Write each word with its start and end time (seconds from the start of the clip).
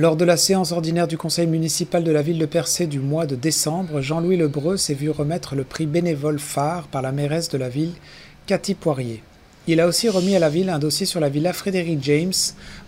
Lors 0.00 0.16
de 0.16 0.24
la 0.24 0.38
séance 0.38 0.72
ordinaire 0.72 1.06
du 1.06 1.18
conseil 1.18 1.46
municipal 1.46 2.02
de 2.02 2.10
la 2.10 2.22
ville 2.22 2.38
de 2.38 2.46
Percé 2.46 2.86
du 2.86 3.00
mois 3.00 3.26
de 3.26 3.36
décembre, 3.36 4.00
Jean-Louis 4.00 4.38
Lebreu 4.38 4.78
s'est 4.78 4.94
vu 4.94 5.10
remettre 5.10 5.54
le 5.54 5.62
prix 5.62 5.84
bénévole 5.84 6.38
phare 6.38 6.84
par 6.84 7.02
la 7.02 7.12
mairesse 7.12 7.50
de 7.50 7.58
la 7.58 7.68
ville, 7.68 7.92
Cathy 8.46 8.72
Poirier. 8.72 9.22
Il 9.66 9.78
a 9.78 9.86
aussi 9.86 10.08
remis 10.08 10.34
à 10.34 10.38
la 10.38 10.48
ville 10.48 10.70
un 10.70 10.78
dossier 10.78 11.04
sur 11.04 11.20
la 11.20 11.28
villa 11.28 11.52
Frédéric 11.52 12.02
James 12.02 12.32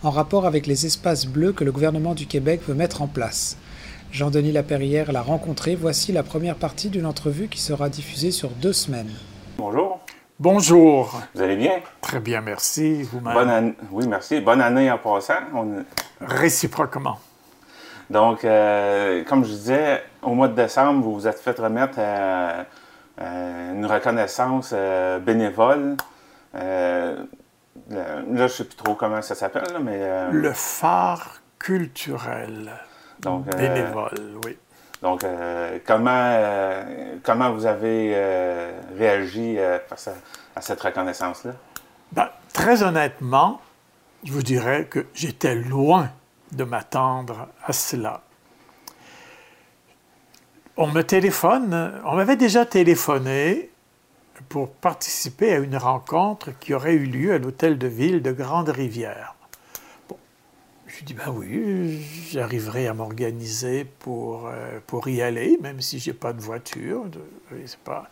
en 0.02 0.08
rapport 0.08 0.46
avec 0.46 0.66
les 0.66 0.86
espaces 0.86 1.26
bleus 1.26 1.52
que 1.52 1.64
le 1.64 1.72
gouvernement 1.72 2.14
du 2.14 2.24
Québec 2.24 2.62
veut 2.66 2.72
mettre 2.72 3.02
en 3.02 3.08
place. 3.08 3.58
Jean-Denis 4.10 4.52
Laperrière 4.52 5.12
l'a 5.12 5.20
rencontré. 5.20 5.74
Voici 5.74 6.12
la 6.12 6.22
première 6.22 6.56
partie 6.56 6.88
d'une 6.88 7.04
entrevue 7.04 7.48
qui 7.48 7.60
sera 7.60 7.90
diffusée 7.90 8.30
sur 8.30 8.48
deux 8.48 8.72
semaines. 8.72 9.12
Bonjour. 9.58 10.00
Bonjour. 10.40 11.20
Vous 11.34 11.42
allez 11.42 11.56
bien? 11.56 11.72
Très 12.00 12.20
bien, 12.20 12.40
merci. 12.40 13.02
Vous-même? 13.02 13.34
Bonne 13.34 13.50
année. 13.50 13.74
Oui, 13.90 14.06
merci. 14.08 14.40
Bonne 14.40 14.62
année 14.62 14.90
en 14.90 14.96
passant. 14.96 15.34
Réciproquement. 16.26 17.18
Donc, 18.12 18.44
euh, 18.44 19.24
comme 19.24 19.42
je 19.42 19.50
disais, 19.50 20.02
au 20.20 20.34
mois 20.34 20.48
de 20.48 20.54
décembre, 20.54 21.02
vous 21.02 21.14
vous 21.14 21.26
êtes 21.26 21.38
fait 21.38 21.58
remettre 21.58 21.94
euh, 21.96 22.62
euh, 23.20 23.72
une 23.72 23.86
reconnaissance 23.86 24.74
bénévole. 25.22 25.96
là, 26.52 27.16
je 27.88 28.42
ne 28.42 28.48
sais 28.48 28.64
plus 28.64 28.76
trop 28.76 28.94
comment 28.94 29.22
ça 29.22 29.34
s'appelle, 29.34 29.78
mais... 29.82 30.30
Le 30.30 30.52
phare 30.52 31.40
culturel. 31.58 32.70
Donc, 33.20 33.46
bénévole, 33.56 34.38
oui. 34.44 34.58
Donc, 35.00 35.24
comment, 35.86 36.38
comment 37.22 37.50
vous 37.52 37.64
avez 37.64 38.14
réagi 38.98 39.56
face 39.88 40.10
à, 40.54 40.60
cette 40.60 40.80
reconnaissance-là? 40.82 41.52
Ben, 42.12 42.28
très 42.52 42.82
honnêtement, 42.82 43.60
je 44.22 44.32
vous 44.32 44.42
dirais 44.42 44.84
que 44.84 45.06
j'étais 45.14 45.54
loin 45.54 46.10
de 46.52 46.64
m'attendre 46.64 47.48
à 47.64 47.72
cela. 47.72 48.22
On 50.76 50.86
me 50.86 51.02
téléphone, 51.02 52.00
on 52.04 52.16
m'avait 52.16 52.36
déjà 52.36 52.64
téléphoné 52.64 53.70
pour 54.48 54.70
participer 54.70 55.52
à 55.52 55.58
une 55.58 55.76
rencontre 55.76 56.58
qui 56.58 56.74
aurait 56.74 56.94
eu 56.94 57.06
lieu 57.06 57.32
à 57.32 57.38
l'hôtel 57.38 57.78
de 57.78 57.86
ville 57.86 58.22
de 58.22 58.32
Grande-Rivière. 58.32 59.34
Bon, 60.08 60.16
je 60.86 61.04
dis, 61.04 61.14
ben 61.14 61.30
oui, 61.34 62.02
j'arriverai 62.30 62.86
à 62.86 62.94
m'organiser 62.94 63.84
pour, 63.84 64.48
euh, 64.48 64.80
pour 64.86 65.08
y 65.08 65.20
aller, 65.22 65.58
même 65.60 65.80
si 65.80 65.98
je 65.98 66.10
n'ai 66.10 66.16
pas 66.16 66.32
de 66.32 66.40
voiture. 66.40 67.04
c'est 67.66 67.78
pas... 67.78 68.08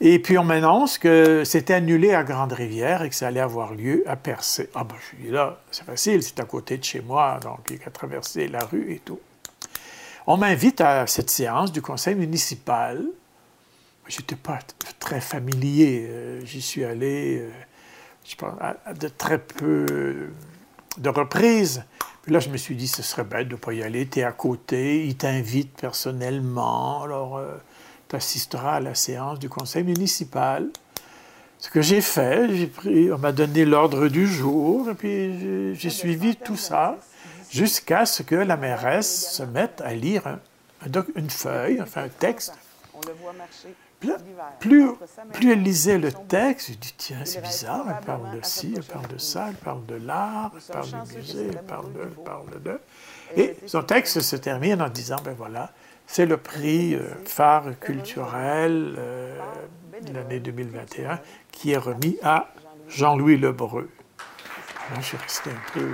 Et 0.00 0.18
puis 0.18 0.36
on 0.36 0.44
m'annonce 0.44 0.98
que 0.98 1.42
c'était 1.44 1.74
annulé 1.74 2.12
à 2.12 2.22
Grande-Rivière 2.22 3.02
et 3.02 3.08
que 3.08 3.14
ça 3.14 3.28
allait 3.28 3.40
avoir 3.40 3.74
lieu 3.74 4.04
à 4.06 4.16
Percé. 4.16 4.68
Ah 4.74 4.84
ben 4.84 4.96
je 5.00 5.16
suis 5.16 5.30
là, 5.30 5.60
c'est 5.70 5.84
facile, 5.84 6.22
c'est 6.22 6.38
à 6.38 6.44
côté 6.44 6.76
de 6.76 6.84
chez 6.84 7.00
moi, 7.00 7.40
donc 7.42 7.60
il 7.70 7.76
n'y 7.76 7.82
a 7.82 7.84
qu'à 7.84 7.90
traverser 7.90 8.46
la 8.48 8.64
rue 8.64 8.92
et 8.92 8.98
tout. 8.98 9.20
On 10.26 10.36
m'invite 10.36 10.80
à 10.80 11.06
cette 11.06 11.30
séance 11.30 11.72
du 11.72 11.80
conseil 11.80 12.14
municipal. 12.14 13.06
Je 14.06 14.20
n'étais 14.20 14.36
pas 14.36 14.58
très 14.98 15.20
familier. 15.20 16.06
Euh, 16.10 16.44
j'y 16.44 16.60
suis 16.60 16.84
allé, 16.84 17.38
euh, 17.40 17.50
je 18.24 18.36
pense, 18.36 18.54
à 18.60 18.92
de 18.92 19.08
très 19.08 19.38
peu 19.38 20.28
de 20.98 21.08
reprises. 21.08 21.84
Puis 22.22 22.32
là, 22.32 22.40
je 22.40 22.48
me 22.48 22.56
suis 22.56 22.74
dit, 22.74 22.88
ce 22.88 23.02
serait 23.02 23.22
bête 23.22 23.46
de 23.46 23.54
ne 23.54 23.58
pas 23.58 23.72
y 23.72 23.84
aller. 23.84 24.06
Tu 24.08 24.18
es 24.18 24.24
à 24.24 24.32
côté, 24.32 25.06
il 25.06 25.16
t'invite 25.16 25.80
personnellement. 25.80 27.04
Alors, 27.04 27.36
euh, 27.36 27.54
tu 28.08 28.16
assisteras 28.16 28.76
à 28.76 28.80
la 28.80 28.94
séance 28.94 29.38
du 29.38 29.48
conseil 29.48 29.84
municipal. 29.84 30.68
Ce 31.58 31.70
que 31.70 31.80
j'ai 31.80 32.00
fait, 32.00 32.54
j'ai 32.54 32.66
pris, 32.66 33.10
on 33.12 33.18
m'a 33.18 33.32
donné 33.32 33.64
l'ordre 33.64 34.08
du 34.08 34.26
jour, 34.26 34.90
et 34.90 34.94
puis 34.94 35.74
j'ai 35.74 35.90
suivi 35.90 36.36
tout 36.36 36.56
ça 36.56 36.98
jusqu'à 37.50 38.04
ce 38.06 38.22
que 38.22 38.34
la 38.34 38.56
mairesse 38.56 39.32
se 39.32 39.42
mette 39.42 39.80
à 39.80 39.94
lire 39.94 40.38
une 41.14 41.30
feuille, 41.30 41.80
enfin 41.80 42.04
un 42.04 42.08
texte. 42.08 42.54
plus, 44.60 44.90
plus 45.32 45.52
elle 45.52 45.62
lisait 45.62 45.98
le 45.98 46.12
texte, 46.12 46.72
je 46.72 46.74
dis 46.74 46.94
tiens, 46.96 47.24
c'est 47.24 47.40
bizarre, 47.40 47.86
elle 47.88 48.04
parle 48.04 48.36
de 48.36 48.44
ci, 48.44 48.74
elle 48.76 48.84
parle 48.84 49.08
de 49.08 49.18
ça, 49.18 49.46
elle 49.48 49.56
parle 49.56 49.86
de 49.86 49.94
l'art, 49.94 50.52
elle 50.54 50.74
parle 50.74 50.90
du 50.90 51.16
musée, 51.16 51.46
elle 51.48 51.62
parle 51.62 51.92
de, 51.92 52.00
elle 52.02 52.24
parle 52.24 52.62
de. 52.62 52.80
Et 53.36 53.56
son 53.66 53.82
texte 53.82 54.20
se 54.20 54.36
termine 54.36 54.82
en 54.82 54.88
disant 54.88 55.16
ben 55.24 55.34
voilà, 55.36 55.72
c'est 56.06 56.26
le 56.26 56.36
prix 56.36 56.94
euh, 56.94 57.02
phare 57.24 57.78
culturel 57.80 58.94
euh, 58.98 59.38
de 60.02 60.14
l'année 60.14 60.40
2021 60.40 61.20
qui 61.50 61.72
est 61.72 61.76
remis 61.76 62.16
à 62.22 62.48
Jean-Louis 62.88 63.36
Lebreu. 63.36 63.90
Je 64.96 65.00
suis 65.00 65.16
resté 65.16 65.50
un 65.50 65.72
peu. 65.72 65.90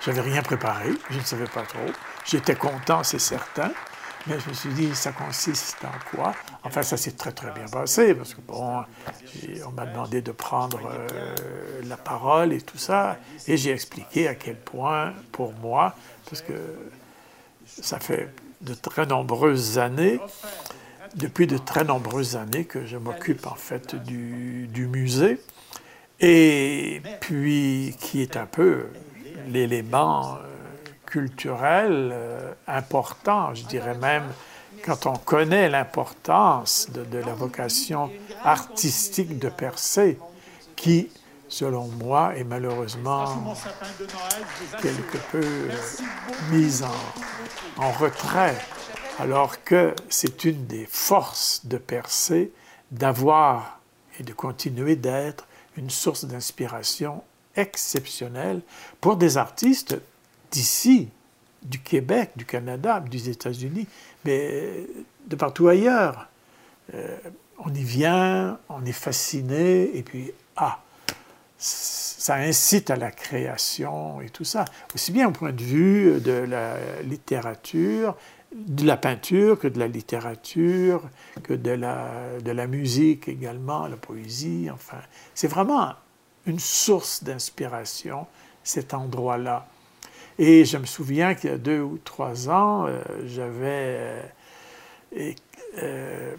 J'avais 0.00 0.22
rien 0.22 0.42
préparé, 0.42 0.90
je 1.10 1.18
ne 1.18 1.24
savais 1.24 1.46
pas 1.46 1.62
trop. 1.62 1.86
J'étais 2.24 2.54
content, 2.54 3.02
c'est 3.04 3.18
certain, 3.18 3.70
mais 4.26 4.38
je 4.40 4.48
me 4.48 4.54
suis 4.54 4.70
dit, 4.70 4.94
ça 4.94 5.12
consiste 5.12 5.84
en 5.84 6.16
quoi? 6.16 6.34
Enfin, 6.62 6.82
ça 6.82 6.96
s'est 6.96 7.12
très, 7.12 7.32
très 7.32 7.50
bien 7.50 7.66
passé, 7.66 8.14
parce 8.14 8.34
que, 8.34 8.40
bon, 8.40 8.84
on 9.66 9.70
m'a 9.72 9.86
demandé 9.86 10.22
de 10.22 10.32
prendre 10.32 10.80
euh, 10.90 11.34
la 11.84 11.96
parole 11.96 12.52
et 12.52 12.60
tout 12.60 12.78
ça, 12.78 13.18
et 13.46 13.56
j'ai 13.56 13.70
expliqué 13.70 14.28
à 14.28 14.34
quel 14.34 14.56
point, 14.56 15.12
pour 15.32 15.52
moi, 15.54 15.94
parce 16.28 16.40
que 16.40 16.54
ça 17.66 17.98
fait 17.98 18.30
de 18.64 18.74
très 18.74 19.06
nombreuses 19.06 19.78
années, 19.78 20.18
depuis 21.14 21.46
de 21.46 21.58
très 21.58 21.84
nombreuses 21.84 22.36
années 22.36 22.64
que 22.64 22.86
je 22.86 22.96
m'occupe 22.96 23.46
en 23.46 23.54
fait 23.54 23.94
du, 23.94 24.88
musée, 24.88 25.40
et 26.20 27.02
puis 27.20 27.94
qui 28.00 28.22
est 28.22 28.36
un 28.36 28.46
peu 28.46 28.86
l'élément 29.48 30.34
euh, 30.34 30.38
culturel 31.06 32.10
euh, 32.12 32.52
important, 32.66 33.54
je 33.54 33.64
dirais 33.64 33.96
même, 33.96 34.24
quand 34.84 35.06
on 35.06 35.16
connaît 35.16 35.68
l'importance 35.68 36.88
de, 36.92 37.04
de, 37.04 37.18
la 37.18 37.34
vocation 37.34 38.10
artistique 38.44 39.38
de 39.38 39.48
Percé, 39.48 40.18
qui 40.76 41.08
selon 41.54 41.86
moi, 41.86 42.36
est 42.36 42.42
malheureusement 42.42 43.54
quelque 44.82 45.18
peu 45.30 45.46
mise 46.50 46.82
en, 46.82 47.82
en, 47.82 47.92
retrait, 47.92 48.56
alors 49.20 49.62
que 49.62 49.94
c'est 50.08 50.44
une 50.44 50.66
des 50.66 50.84
forces 50.90 51.64
de 51.64 51.78
Percé 51.78 52.52
d'avoir 52.90 53.78
et 54.18 54.24
de 54.24 54.32
continuer 54.32 54.96
d'être 54.96 55.46
une 55.76 55.90
source 55.90 56.24
d'inspiration 56.24 57.22
exceptionnelle 57.54 58.60
pour 59.00 59.16
des 59.16 59.36
artistes 59.36 59.96
d'ici, 60.50 61.08
du 61.62 61.78
Québec, 61.80 62.32
du 62.34 62.46
Canada, 62.46 62.98
des 62.98 63.30
États-Unis, 63.30 63.86
mais 64.24 64.88
de 65.28 65.36
partout 65.36 65.68
ailleurs. 65.68 66.26
Euh, 66.94 67.16
on 67.58 67.72
y 67.72 67.84
vient, 67.84 68.58
on 68.68 68.84
est 68.84 68.92
fasciné, 68.92 69.96
et 69.96 70.02
puis, 70.02 70.32
ah, 70.56 70.80
ça 72.24 72.36
incite 72.36 72.88
à 72.88 72.96
la 72.96 73.10
création 73.10 74.22
et 74.22 74.30
tout 74.30 74.44
ça, 74.44 74.64
aussi 74.94 75.12
bien 75.12 75.28
au 75.28 75.30
point 75.30 75.52
de 75.52 75.62
vue 75.62 76.22
de 76.22 76.32
la 76.32 76.78
littérature, 77.02 78.16
de 78.50 78.86
la 78.86 78.96
peinture 78.96 79.58
que 79.58 79.68
de 79.68 79.78
la 79.78 79.88
littérature, 79.88 81.02
que 81.42 81.52
de 81.52 81.72
la, 81.72 82.40
de 82.42 82.50
la 82.50 82.66
musique 82.66 83.28
également, 83.28 83.86
la 83.88 83.98
poésie, 83.98 84.70
enfin. 84.72 84.96
C'est 85.34 85.48
vraiment 85.48 85.92
une 86.46 86.58
source 86.58 87.22
d'inspiration, 87.22 88.26
cet 88.62 88.94
endroit-là. 88.94 89.66
Et 90.38 90.64
je 90.64 90.78
me 90.78 90.86
souviens 90.86 91.34
qu'il 91.34 91.50
y 91.50 91.52
a 91.52 91.58
deux 91.58 91.82
ou 91.82 91.98
trois 92.02 92.48
ans, 92.48 92.86
euh, 92.86 93.02
j'avais 93.26 94.22
euh, 95.18 95.32
euh, 95.76 96.34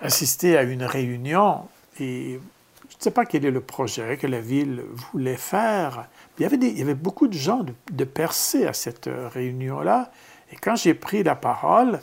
assisté 0.00 0.56
à 0.56 0.62
une 0.62 0.84
réunion 0.84 1.66
et 1.98 2.38
ne 3.02 3.10
sais 3.10 3.14
pas 3.14 3.26
quel 3.26 3.44
est 3.44 3.50
le 3.50 3.60
projet 3.60 4.16
que 4.16 4.28
la 4.28 4.40
ville 4.40 4.84
voulait 4.92 5.36
faire. 5.36 6.08
Il 6.38 6.42
y 6.42 6.82
avait, 6.82 6.94
beaucoup 6.94 7.26
de 7.26 7.32
gens 7.32 7.64
de, 7.64 7.74
de 7.92 8.06
à 8.66 8.72
cette 8.72 9.08
euh, 9.08 9.28
réunion-là. 9.28 10.12
Et 10.52 10.56
quand 10.56 10.76
j'ai 10.76 10.94
pris 10.94 11.24
la 11.24 11.34
parole, 11.34 11.98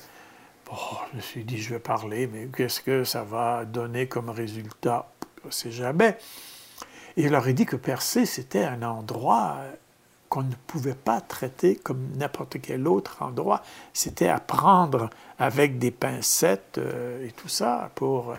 je 1.11 1.15
me 1.15 1.21
suis 1.21 1.45
dit, 1.45 1.57
je 1.57 1.69
vais 1.69 1.79
parler, 1.79 2.27
mais 2.27 2.47
qu'est-ce 2.47 2.81
que 2.81 3.05
ça 3.05 3.23
va 3.23 3.63
donner 3.63 4.07
comme 4.07 4.29
résultat? 4.29 5.09
On 5.45 5.47
ne 5.47 5.53
sait 5.53 5.71
jamais. 5.71 6.17
Et 7.15 7.23
je 7.23 7.29
leur 7.29 7.47
ai 7.47 7.53
dit 7.53 7.65
que 7.65 7.77
Percé, 7.77 8.25
c'était 8.25 8.65
un 8.65 8.83
endroit 8.83 9.57
qu'on 10.27 10.43
ne 10.43 10.53
pouvait 10.67 10.95
pas 10.95 11.21
traiter 11.21 11.77
comme 11.77 12.09
n'importe 12.17 12.59
quel 12.61 12.89
autre 12.89 13.21
endroit. 13.21 13.63
C'était 13.93 14.27
à 14.27 14.39
prendre 14.39 15.09
avec 15.39 15.79
des 15.79 15.91
pincettes 15.91 16.77
euh, 16.77 17.25
et 17.25 17.31
tout 17.31 17.47
ça 17.47 17.89
pour 17.95 18.35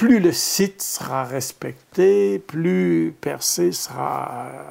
plus 0.00 0.18
le 0.18 0.32
site 0.32 0.80
sera 0.80 1.24
respecté, 1.24 2.38
plus 2.38 3.14
Percé 3.20 3.70
sera 3.70 4.46
euh, 4.46 4.70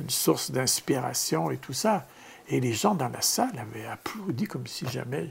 une 0.00 0.08
source 0.08 0.50
d'inspiration 0.50 1.50
et 1.50 1.58
tout 1.58 1.74
ça. 1.74 2.06
Et 2.48 2.58
les 2.58 2.72
gens 2.72 2.94
dans 2.94 3.10
la 3.10 3.20
salle 3.20 3.52
avaient 3.58 3.84
applaudi 3.84 4.46
comme 4.46 4.66
si 4.66 4.88
jamais. 4.88 5.28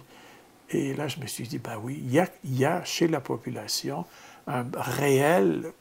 Et 0.69 0.93
là, 0.93 1.07
je 1.07 1.19
me 1.19 1.25
suis 1.25 1.47
dit, 1.47 1.57
ben 1.57 1.79
oui, 1.81 2.03
il 2.03 2.55
y 2.55 2.65
a, 2.65 2.83
chez 2.83 3.07
la 3.07 3.19
population 3.19 4.05
un 4.45 4.63
réel 4.75 5.71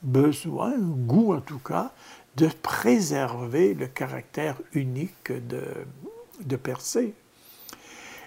besoin, 0.00 0.74
un 0.74 0.78
goût 0.78 1.34
en 1.34 1.40
tout 1.40 1.58
cas, 1.58 1.90
de 2.36 2.46
préserver 2.46 3.74
le 3.74 3.88
caractère 3.88 4.54
unique 4.74 5.32
de, 5.32 5.64
de 6.44 6.54
Persée. 6.54 7.14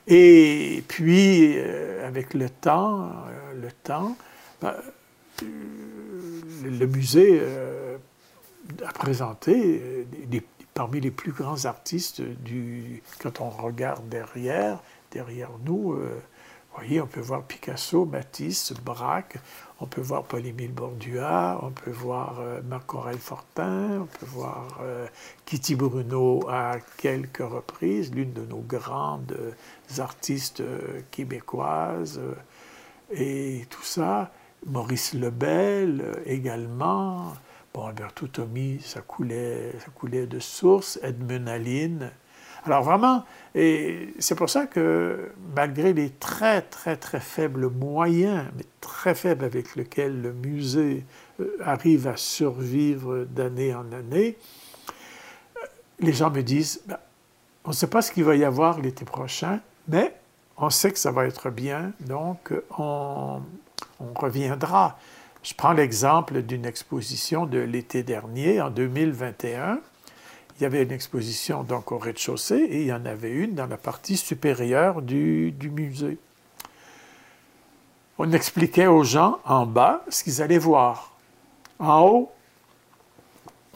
Et 0.07 0.83
puis, 0.89 1.53
euh, 1.55 2.05
avec 2.05 2.33
le 2.33 2.49
temps, 2.49 3.05
euh, 3.05 3.53
le 3.53 3.71
temps, 3.71 4.17
ben, 4.61 4.75
le 5.41 6.85
musée 6.85 7.41
a 8.85 8.93
présenté 8.93 10.05
parmi 10.73 11.01
les 11.01 11.11
plus 11.11 11.31
grands 11.31 11.65
artistes 11.65 12.21
du, 12.21 13.01
quand 13.19 13.41
on 13.41 13.49
regarde 13.49 14.07
derrière, 14.07 14.79
derrière 15.11 15.49
nous, 15.65 15.97
vous 16.71 16.77
voyez, 16.77 17.01
on 17.01 17.07
peut 17.07 17.19
voir 17.19 17.43
Picasso, 17.43 18.05
Matisse, 18.05 18.71
Braque, 18.71 19.37
on 19.81 19.87
peut 19.87 19.99
voir 19.99 20.23
Paul-Émile 20.23 20.71
Bordua, 20.71 21.59
on 21.63 21.71
peut 21.71 21.91
voir 21.91 22.39
euh, 22.39 22.61
Marc-Aurèle 22.61 23.17
Fortin, 23.17 24.03
on 24.03 24.05
peut 24.05 24.25
voir 24.25 24.79
euh, 24.81 25.05
Kitty 25.45 25.75
Bruno 25.75 26.47
à 26.49 26.77
quelques 26.95 27.39
reprises, 27.39 28.13
l'une 28.15 28.31
de 28.31 28.45
nos 28.45 28.61
grandes 28.61 29.37
artistes 29.99 30.61
euh, 30.61 31.01
québécoises, 31.11 32.21
et 33.11 33.65
tout 33.69 33.83
ça. 33.83 34.31
Maurice 34.65 35.13
Lebel 35.13 36.21
également. 36.25 37.33
Bon, 37.73 37.85
Alberto 37.85 38.27
Tommy, 38.27 38.79
ça 38.83 39.01
coulait, 39.01 39.71
ça 39.79 39.91
coulait 39.95 40.27
de 40.27 40.39
source. 40.39 40.99
Edmund 41.01 41.47
Aline. 41.47 42.11
Alors 42.63 42.83
vraiment, 42.83 43.25
et 43.55 44.13
c'est 44.19 44.35
pour 44.35 44.49
ça 44.49 44.67
que 44.67 45.31
malgré 45.55 45.93
les 45.93 46.11
très 46.11 46.61
très 46.61 46.95
très 46.95 47.19
faibles 47.19 47.69
moyens, 47.69 48.45
mais 48.55 48.65
très 48.81 49.15
faibles 49.15 49.45
avec 49.45 49.75
lesquels 49.75 50.21
le 50.21 50.31
musée 50.31 51.03
euh, 51.39 51.57
arrive 51.63 52.07
à 52.07 52.17
survivre 52.17 53.25
d'année 53.25 53.73
en 53.73 53.91
année, 53.91 54.37
euh, 55.57 55.65
les 56.01 56.13
gens 56.13 56.29
me 56.29 56.43
disent, 56.43 56.81
ben, 56.85 56.99
on 57.65 57.69
ne 57.69 57.75
sait 57.75 57.87
pas 57.87 58.03
ce 58.03 58.11
qu'il 58.11 58.25
va 58.25 58.35
y 58.35 58.43
avoir 58.43 58.79
l'été 58.79 59.05
prochain, 59.05 59.59
mais 59.87 60.13
on 60.57 60.69
sait 60.69 60.91
que 60.91 60.99
ça 60.99 61.11
va 61.11 61.25
être 61.25 61.49
bien, 61.49 61.93
donc 62.01 62.53
on, 62.77 63.41
on 64.01 64.19
reviendra. 64.19 64.97
Je 65.43 65.53
prends 65.53 65.73
l'exemple 65.73 66.41
d'une 66.41 66.65
exposition 66.65 67.45
de 67.45 67.59
l'été 67.59 68.03
dernier, 68.03 68.61
en 68.61 68.69
2021 68.69 69.79
il 70.61 70.63
y 70.63 70.67
avait 70.67 70.83
une 70.83 70.91
exposition 70.91 71.63
donc 71.63 71.91
au 71.91 71.97
rez-de-chaussée 71.97 72.55
et 72.55 72.81
il 72.81 72.85
y 72.85 72.93
en 72.93 73.03
avait 73.07 73.31
une 73.31 73.55
dans 73.55 73.65
la 73.65 73.77
partie 73.77 74.15
supérieure 74.15 75.01
du, 75.01 75.55
musée. 75.71 76.19
On 78.19 78.31
expliquait 78.31 78.85
aux 78.85 79.03
gens 79.03 79.39
en 79.43 79.65
bas 79.65 80.05
ce 80.09 80.23
qu'ils 80.23 80.39
allaient 80.39 80.59
voir. 80.59 81.15
En 81.79 82.01
haut, 82.01 82.31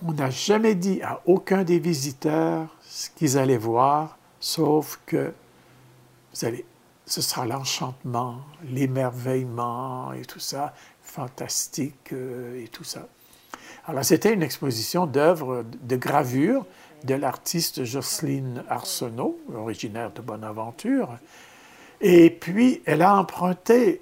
on 0.06 0.12
n'a 0.12 0.30
jamais 0.30 0.75
dit 0.75 1.01
à 1.01 1.21
aucun 1.25 1.63
des 1.63 1.80
visiteurs 1.80 2.68
ce 2.83 3.10
qu'ils 3.10 3.39
allaient 3.39 3.57
voir, 3.57 4.19
sauf 4.39 5.00
que 5.07 5.33
vous 6.36 6.45
allez, 6.45 6.66
ce 7.06 7.22
sera 7.22 7.46
l'enchantement, 7.46 8.42
l'émerveillement 8.63 10.13
et 10.13 10.24
tout 10.24 10.40
ça, 10.40 10.74
fantastique 11.02 12.13
euh, 12.13 12.63
et 12.63 12.68
tout 12.68 12.84
ça. 12.84 13.07
Alors, 13.88 14.04
c'était 14.04 14.34
une 14.34 14.42
exposition 14.42 15.06
d'œuvres 15.06 15.63
de 15.84 15.96
gravure 15.96 16.66
de 17.04 17.13
l'artiste 17.13 17.84
Jocelyne 17.84 18.63
Arsenault, 18.68 19.38
originaire 19.54 20.12
de 20.12 20.22
Bonaventure. 20.22 21.18
Et 22.02 22.31
puis, 22.31 22.81
elle 22.86 23.04
a 23.04 23.16
emprunté 23.16 24.02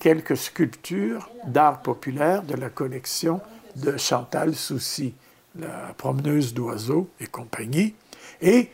quelques 0.00 0.36
sculptures 0.36 1.30
d'art 1.46 1.82
populaire 1.82 2.42
de 2.42 2.54
la 2.54 2.70
collection 2.70 3.40
de 3.76 3.96
Chantal 3.96 4.54
Soucy, 4.54 5.14
la 5.58 5.94
promeneuse 5.96 6.54
d'oiseaux 6.54 7.08
et 7.20 7.26
compagnie. 7.26 7.94
Et 8.40 8.70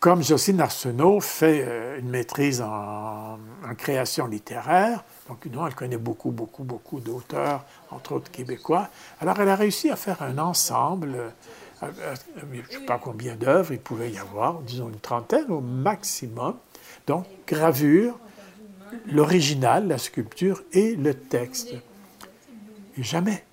comme 0.00 0.22
Jocelyne 0.22 0.62
Arsenault 0.62 1.20
fait 1.20 1.62
euh, 1.62 1.98
une 2.00 2.08
maîtrise 2.08 2.62
en, 2.62 3.38
création 3.76 4.26
littéraire, 4.26 5.04
donc, 5.28 5.46
non, 5.46 5.64
elle 5.64 5.76
connaît 5.76 5.96
beaucoup, 5.96 6.32
beaucoup, 6.32 6.64
beaucoup 6.64 6.98
d'auteurs, 6.98 7.64
entre 7.90 8.14
autres 8.14 8.32
québécois. 8.32 8.88
Alors, 9.20 9.38
elle 9.38 9.48
a 9.48 9.54
réussi 9.54 9.90
à 9.90 9.96
faire 9.96 10.22
un 10.22 10.38
ensemble, 10.38 11.14
euh, 11.14 11.28
euh, 11.84 12.14
je 12.36 12.58
ne 12.58 12.80
sais 12.80 12.86
pas 12.86 12.98
combien 12.98 13.36
d'œuvres 13.36 13.72
il 13.72 13.78
pouvait 13.78 14.10
y 14.10 14.18
avoir, 14.18 14.60
disons 14.60 14.88
une 14.88 14.98
trentaine 14.98 15.50
au 15.50 15.60
maximum. 15.60 16.56
Donc, 17.06 17.26
gravure, 17.46 18.18
l'original, 19.06 19.86
la 19.86 19.98
sculpture 19.98 20.62
et 20.72 20.96
le 20.96 21.14
texte. 21.14 21.74
Et 22.96 23.02
jamais, 23.02 23.44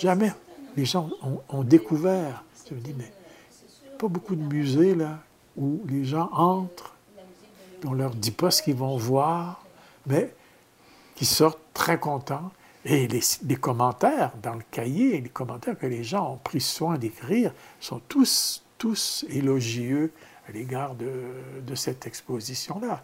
jamais, 0.00 0.32
les 0.76 0.84
gens 0.84 1.08
ont, 1.48 1.62
découvert. 1.62 2.44
Je 2.68 2.74
me 2.74 2.80
dis, 2.80 2.94
mais 2.98 3.10
pas 3.98 4.08
beaucoup 4.08 4.36
de 4.36 4.42
musées, 4.42 4.94
là, 4.94 5.20
où 5.56 5.82
les 5.88 6.04
gens 6.04 6.28
entrent, 6.32 6.94
on 7.84 7.92
ne 7.92 7.98
leur 7.98 8.14
dit 8.14 8.30
pas 8.30 8.50
ce 8.50 8.62
qu'ils 8.62 8.76
vont 8.76 8.96
voir, 8.96 9.64
mais 10.06 10.32
qui 11.14 11.24
sortent 11.24 11.60
très 11.74 11.98
contents. 11.98 12.50
Et 12.84 13.08
les, 13.08 13.56
commentaires 13.56 14.30
dans 14.42 14.54
le 14.54 14.62
cahier, 14.70 15.20
les 15.20 15.28
commentaires 15.28 15.76
que 15.76 15.86
les 15.86 16.04
gens 16.04 16.34
ont 16.34 16.36
pris 16.36 16.60
soin 16.60 16.98
d'écrire 16.98 17.52
sont 17.80 18.00
tous, 18.08 18.64
tous 18.78 19.26
élogieux 19.28 20.12
à 20.48 20.52
l'égard 20.52 20.94
de, 20.94 21.74
cette 21.74 22.06
exposition-là. 22.06 23.02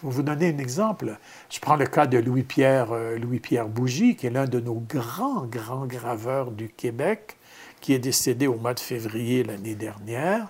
Pour 0.00 0.10
vous 0.10 0.22
donner 0.22 0.54
un 0.54 0.58
exemple, 0.58 1.18
je 1.50 1.58
prends 1.58 1.74
le 1.74 1.86
cas 1.86 2.06
de 2.06 2.18
Louis-Pierre 2.18 2.92
euh, 2.92 3.18
Louis-Pierre 3.18 3.68
Bougie, 3.68 4.14
qui 4.14 4.28
est 4.28 4.30
l'un 4.30 4.46
de 4.46 4.60
nos 4.60 4.80
grands, 4.88 5.44
grands 5.44 5.86
graveurs 5.86 6.52
du 6.52 6.68
Québec, 6.68 7.36
qui 7.80 7.92
est 7.92 7.98
décédé 7.98 8.46
au 8.46 8.54
mois 8.54 8.74
de 8.74 8.80
février 8.80 9.42
l'année 9.42 9.74
dernière. 9.74 10.48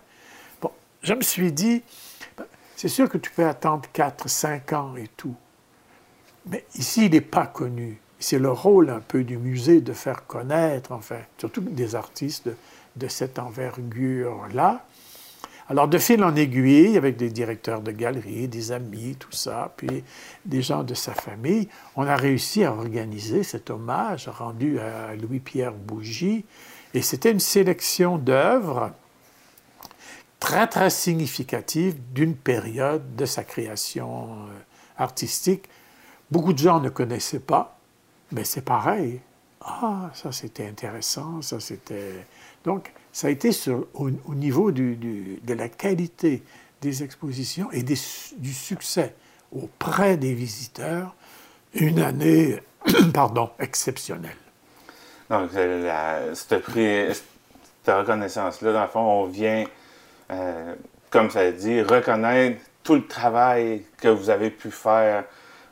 Je 1.04 1.12
me 1.12 1.20
suis 1.20 1.52
dit, 1.52 1.82
c'est 2.76 2.88
sûr 2.88 3.10
que 3.10 3.18
tu 3.18 3.30
peux 3.30 3.46
attendre 3.46 3.82
4, 3.92 4.26
5 4.26 4.72
ans 4.72 4.96
et 4.96 5.08
tout. 5.18 5.34
Mais 6.46 6.64
ici, 6.74 7.06
il 7.06 7.12
n'est 7.12 7.20
pas 7.20 7.46
connu. 7.46 8.00
C'est 8.18 8.38
le 8.38 8.50
rôle 8.50 8.88
un 8.88 9.00
peu 9.00 9.22
du 9.22 9.36
musée 9.36 9.82
de 9.82 9.92
faire 9.92 10.26
connaître, 10.26 10.92
enfin, 10.92 11.18
surtout 11.36 11.60
des 11.60 11.94
artistes 11.94 12.48
de, 12.96 13.08
cette 13.08 13.38
envergure-là. 13.38 14.86
Alors, 15.68 15.88
de 15.88 15.98
fil 15.98 16.24
en 16.24 16.34
aiguille, 16.36 16.96
avec 16.96 17.18
des 17.18 17.28
directeurs 17.28 17.82
de 17.82 17.90
galeries, 17.90 18.48
des 18.48 18.72
amis, 18.72 19.16
tout 19.18 19.32
ça, 19.32 19.74
puis 19.76 20.04
des 20.46 20.62
gens 20.62 20.84
de 20.84 20.94
sa 20.94 21.12
famille, 21.12 21.68
on 21.96 22.06
a 22.06 22.16
réussi 22.16 22.64
à 22.64 22.72
organiser 22.72 23.42
cet 23.42 23.68
hommage 23.68 24.28
rendu 24.28 24.78
à 24.78 25.14
Louis-Pierre 25.16 25.74
Bougie. 25.74 26.46
Et 26.94 27.02
c'était 27.02 27.30
une 27.30 27.40
sélection 27.40 28.16
d'œuvres 28.16 28.92
très, 30.44 30.66
très 30.66 30.90
significative 30.90 31.94
d'une 32.12 32.36
période 32.36 33.16
de 33.16 33.24
sa 33.24 33.44
création 33.44 34.24
euh, 34.24 34.58
artistique 34.98 35.70
Beaucoup 36.30 36.52
de 36.52 36.58
gens 36.58 36.80
ne 36.80 36.90
connaissaient 36.90 37.40
pas, 37.40 37.78
mais 38.30 38.44
c'est 38.44 38.64
pareil. 38.64 39.20
Ah, 39.62 40.10
ça 40.12 40.32
c'était 40.32 40.66
intéressant, 40.66 41.40
ça 41.40 41.60
c'était... 41.60 42.26
Donc, 42.62 42.92
ça 43.10 43.28
a 43.28 43.30
été 43.30 43.52
au, 43.94 44.10
niveau 44.34 44.70
de 44.70 45.54
la 45.54 45.68
qualité 45.70 46.42
des 46.82 47.02
expositions 47.02 47.70
et 47.72 47.82
du 47.82 48.52
succès 48.52 49.14
auprès 49.50 50.18
des 50.18 50.34
visiteurs, 50.34 51.14
une 51.72 52.00
année, 52.00 52.60
pardon, 53.14 53.48
exceptionnelle. 53.58 54.36
Donc, 55.30 55.50
cette, 56.34 56.52
reconnaissance-là, 57.86 58.72
dans 58.72 58.82
le 58.82 58.88
fond, 58.88 59.00
on 59.00 59.24
vient, 59.24 59.64
euh, 60.30 60.74
comme 61.10 61.30
ça 61.30 61.50
dit, 61.52 61.82
reconnaître 61.82 62.60
tout 62.82 62.94
le 62.94 63.06
travail 63.06 63.82
que 63.98 64.08
vous 64.08 64.30
avez 64.30 64.50
pu 64.50 64.70
faire 64.70 65.24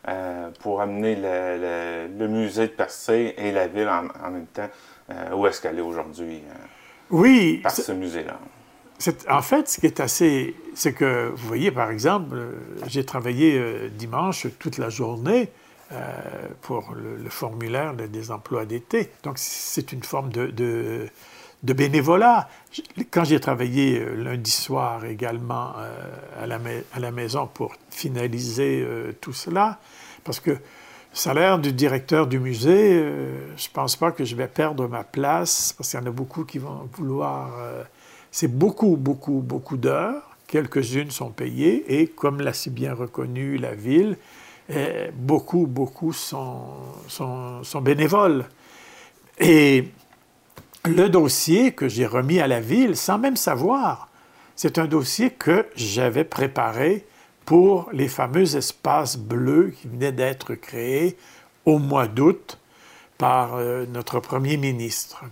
euh, 0.09 0.50
pour 0.61 0.80
amener 0.80 1.16
le, 1.16 2.28
musée 2.28 2.68
de 2.68 2.73
Percé 2.73 3.35
et 3.37 3.52
la 3.52 3.66
ville 3.66 3.88
en, 3.88 4.30
même 4.30 4.47
temps 4.47 4.68
euh, 5.11 5.35
où 5.35 5.47
est-ce 5.47 5.61
qu'elle 5.61 5.78
est 5.78 5.82
aujourd'hui. 5.82 6.42
Oui. 7.11 7.61
Par 7.62 7.73
ce 7.73 7.92
musée-là. 7.92 8.38
En 9.28 9.42
fait, 9.42 9.68
ce 9.68 9.80
qui 9.80 9.87
est 9.87 9.99
assez. 9.99 10.54
C'est 10.75 10.92
que, 10.92 11.32
vous 11.35 11.49
voyez, 11.49 11.73
par 11.73 11.90
exemple, 11.90 12.37
j'ai 12.87 13.04
travaillé 13.04 13.90
dimanche 13.90 14.47
toute 14.61 14.78
la 14.78 14.90
journée 14.90 15.50
pour 16.61 16.94
le, 16.94 17.28
formulaire 17.28 17.94
des 17.94 18.30
emplois 18.30 18.64
d'été. 18.64 19.11
Donc, 19.25 19.38
c'est 19.38 19.92
une 19.92 20.04
forme 20.04 20.30
de, 20.30 20.47
de, 20.47 21.09
bénévolat. 21.62 22.49
Quand 23.11 23.25
j'ai 23.25 23.38
travaillé 23.38 24.04
lundi 24.16 24.50
soir 24.50 25.04
également 25.04 25.73
à, 26.40 26.47
la, 26.47 26.59
à, 26.92 26.99
la, 26.99 27.11
maison 27.11 27.47
pour 27.47 27.75
finaliser 27.90 28.87
tout 29.21 29.33
cela, 29.33 29.78
parce 30.25 30.40
que 30.40 30.59
salaire 31.12 31.59
du 31.59 31.73
directeur 31.73 32.26
du 32.26 32.38
musée, 32.38 32.92
euh, 32.95 33.57
je 33.57 33.69
ne 33.69 33.73
pense 33.73 33.97
pas 33.97 34.12
que 34.12 34.25
je 34.25 34.35
vais 34.35 34.49
perdre 34.49 34.88
ma 34.88 35.04
place, 35.04 35.75
parce 35.76 35.90
qu'il 35.90 36.00
y 36.00 36.02
en 36.02 36.07
a 36.07 36.11
beaucoup 36.11 36.45
qui 36.45 36.59
vont 36.59 36.88
vouloir... 36.95 37.52
Euh, 37.59 37.83
c'est 38.31 38.49
beaucoup, 38.49 38.97
beaucoup, 38.97 39.42
beaucoup 39.45 39.76
d'heures. 39.76 40.37
Quelques-unes 40.47 41.11
sont 41.11 41.31
payées, 41.31 42.00
et 42.00 42.07
comme 42.07 42.40
l'a 42.40 42.52
si 42.52 42.71
bien 42.71 42.95
reconnu 42.95 43.59
la 43.59 43.75
ville, 43.75 44.16
euh, 44.71 45.11
beaucoup, 45.14 45.66
beaucoup 45.66 46.12
sont, 46.12 46.62
sont 47.09 47.81
bénévoles. 47.83 48.47
Et 49.38 49.88
le 50.84 51.08
dossier 51.08 51.72
que 51.72 51.88
j'ai 51.88 52.06
remis 52.06 52.40
à 52.40 52.48
la 52.48 52.60
ville 52.60 52.96
sans 52.96 53.18
même 53.18 53.36
savoir, 53.36 54.08
c'est 54.56 54.78
un 54.78 54.86
dossier 54.86 55.30
que 55.30 55.66
j'avais 55.76 56.24
préparé 56.24 57.06
pour 57.44 57.88
les 57.92 58.08
fameux 58.08 58.56
espaces 58.56 59.16
bleus 59.16 59.74
qui 59.76 59.88
venaient 59.88 60.12
d'être 60.12 60.54
créés 60.54 61.16
au 61.64 61.78
mois 61.78 62.06
d'août 62.06 62.58
par 63.18 63.54
euh, 63.54 63.86
notre 63.86 64.20
Premier 64.20 64.56
ministre. 64.56 65.24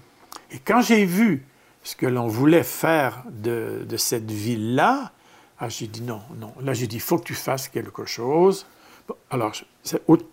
Et 0.53 0.59
quand 0.59 0.81
j'ai 0.81 1.05
vu 1.05 1.45
ce 1.83 1.97
que 1.97 2.07
l'on 2.07 2.29
voulait 2.29 2.63
faire 2.63 3.25
de, 3.31 3.85
cette 3.97 4.31
ville-là, 4.31 5.13
ah, 5.59 5.69
j'ai 5.69 5.87
dit 5.87 6.03
non, 6.03 6.21
non. 6.39 6.53
Là, 6.63 6.73
j'ai 6.73 6.87
dit, 6.87 6.97
il 6.97 7.03
faut 7.03 7.19
que 7.19 7.25
tu 7.25 7.35
fasses 7.35 7.69
quelque 7.69 8.05
chose. 8.05 8.67
alors, 9.31 9.53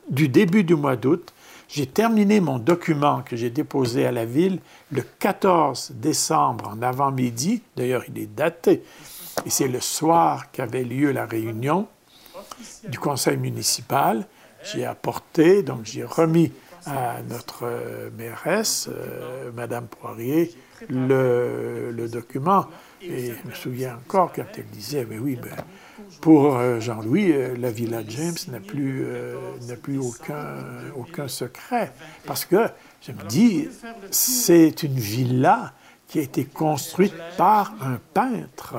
du 0.10 0.30
début 0.30 0.64
du 0.64 0.76
mois 0.76 0.96
d'août, 0.96 1.34
j'ai 1.68 1.86
terminé 1.86 2.40
mon 2.40 2.60
document 2.60 3.22
que 3.22 3.36
j'ai 3.36 3.50
déposé 3.50 4.06
à 4.06 4.12
la 4.12 4.26
ville 4.26 4.60
le 4.92 5.02
14 5.20 5.92
décembre 5.96 6.70
en 6.74 6.82
avant-midi. 6.82 7.62
D'ailleurs, 7.76 8.04
il 8.08 8.18
est 8.20 8.34
daté. 8.34 8.84
Et 9.46 9.50
c'est 9.50 9.68
le 9.68 9.82
soir 9.82 10.52
qu'avait 10.52 10.84
lieu 10.84 11.12
la 11.12 11.26
réunion 11.26 11.88
du 12.88 13.00
conseil 13.00 13.38
municipal. 13.38 14.26
J'ai 14.64 14.86
apporté, 14.86 15.62
donc 15.62 15.82
j'ai 15.84 16.04
remis 16.04 16.52
à 16.86 17.22
notre 17.30 17.64
euh, 17.64 18.10
mairesse, 18.18 18.90
euh, 18.90 19.52
Madame 19.52 19.88
Poirier, 19.88 20.56
le, 20.90 22.08
document. 22.12 22.66
Et 23.02 23.34
je 23.34 23.50
me 23.50 23.54
souviens 23.54 23.98
encore 23.98 24.32
quand 24.34 24.46
elle 24.58 24.66
disait, 24.68 25.06
mais 25.08 25.20
oui, 25.20 25.36
ben, 25.36 25.52
pour 26.22 26.58
euh, 26.58 26.80
Jean-Louis, 26.80 27.34
la 27.58 27.72
Villa 27.72 28.02
James 28.08 28.36
n'a 28.50 28.60
plus, 28.60 29.06
n'a 29.68 29.76
plus 29.76 29.98
aucun, 29.98 30.56
aucun 30.96 31.28
secret. 31.28 31.92
Parce 32.26 32.46
que, 32.46 32.68
je 33.02 33.12
me 33.12 33.24
dis, 33.24 33.68
c'est 34.12 34.84
une 34.84 34.98
villa 34.98 35.74
qui 36.08 36.20
a 36.20 36.22
été 36.22 36.46
construite 36.46 37.14
par 37.38 37.74
un 37.82 38.00
peintre 38.14 38.78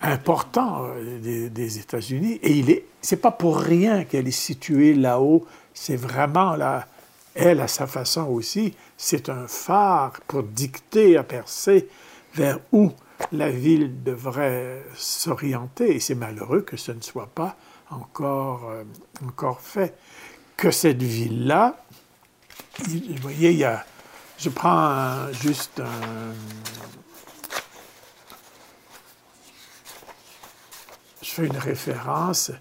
important 0.00 0.86
des, 1.22 1.78
États-Unis. 1.78 2.38
Et 2.42 2.52
il 2.52 2.70
est, 2.70 3.16
pas 3.16 3.30
pour 3.30 3.58
rien 3.58 4.04
qu'elle 4.04 4.28
est 4.28 4.30
située 4.30 4.94
là-haut 4.94 5.46
c'est 5.78 5.96
vraiment 5.96 6.56
là, 6.56 6.86
elle, 7.34 7.60
à 7.60 7.68
sa 7.68 7.86
façon 7.86 8.24
aussi, 8.24 8.74
c'est 8.96 9.28
un 9.28 9.46
phare 9.46 10.12
pour 10.26 10.42
dicter 10.42 11.16
à 11.16 11.22
Percé 11.22 11.88
vers 12.34 12.58
où 12.72 12.90
la 13.32 13.50
ville 13.50 14.02
devrait 14.02 14.84
s'orienter. 14.94 15.96
Et 15.96 16.00
c'est 16.00 16.14
malheureux 16.14 16.62
que 16.62 16.76
ce 16.76 16.92
ne 16.92 17.00
soit 17.00 17.28
pas 17.28 17.56
encore, 17.90 18.68
euh, 18.70 18.84
encore 19.26 19.60
fait. 19.60 19.96
Que 20.56 20.70
cette 20.70 21.02
ville-là, 21.02 21.84
vous 22.86 23.00
voyez, 23.22 23.52
il 23.52 23.58
y 23.58 23.64
a, 23.64 23.84
je 24.38 24.48
prends 24.50 25.32
juste 25.32 25.80
un, 25.80 26.32
je 31.22 31.30
fais 31.30 31.46
une 31.46 31.56
référence 31.56 32.52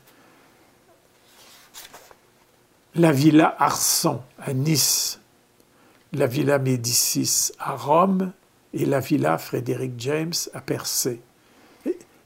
la 2.97 3.11
villa 3.11 3.55
Arson 3.59 4.21
à 4.39 4.53
Nice, 4.53 5.19
la 6.13 6.25
villa 6.25 6.57
Médicis 6.57 7.51
à 7.59 7.75
Rome 7.75 8.33
et 8.73 8.85
la 8.85 8.99
villa 8.99 9.37
Frédéric 9.37 9.93
James 9.97 10.33
à 10.53 10.61
Percé. 10.61 11.21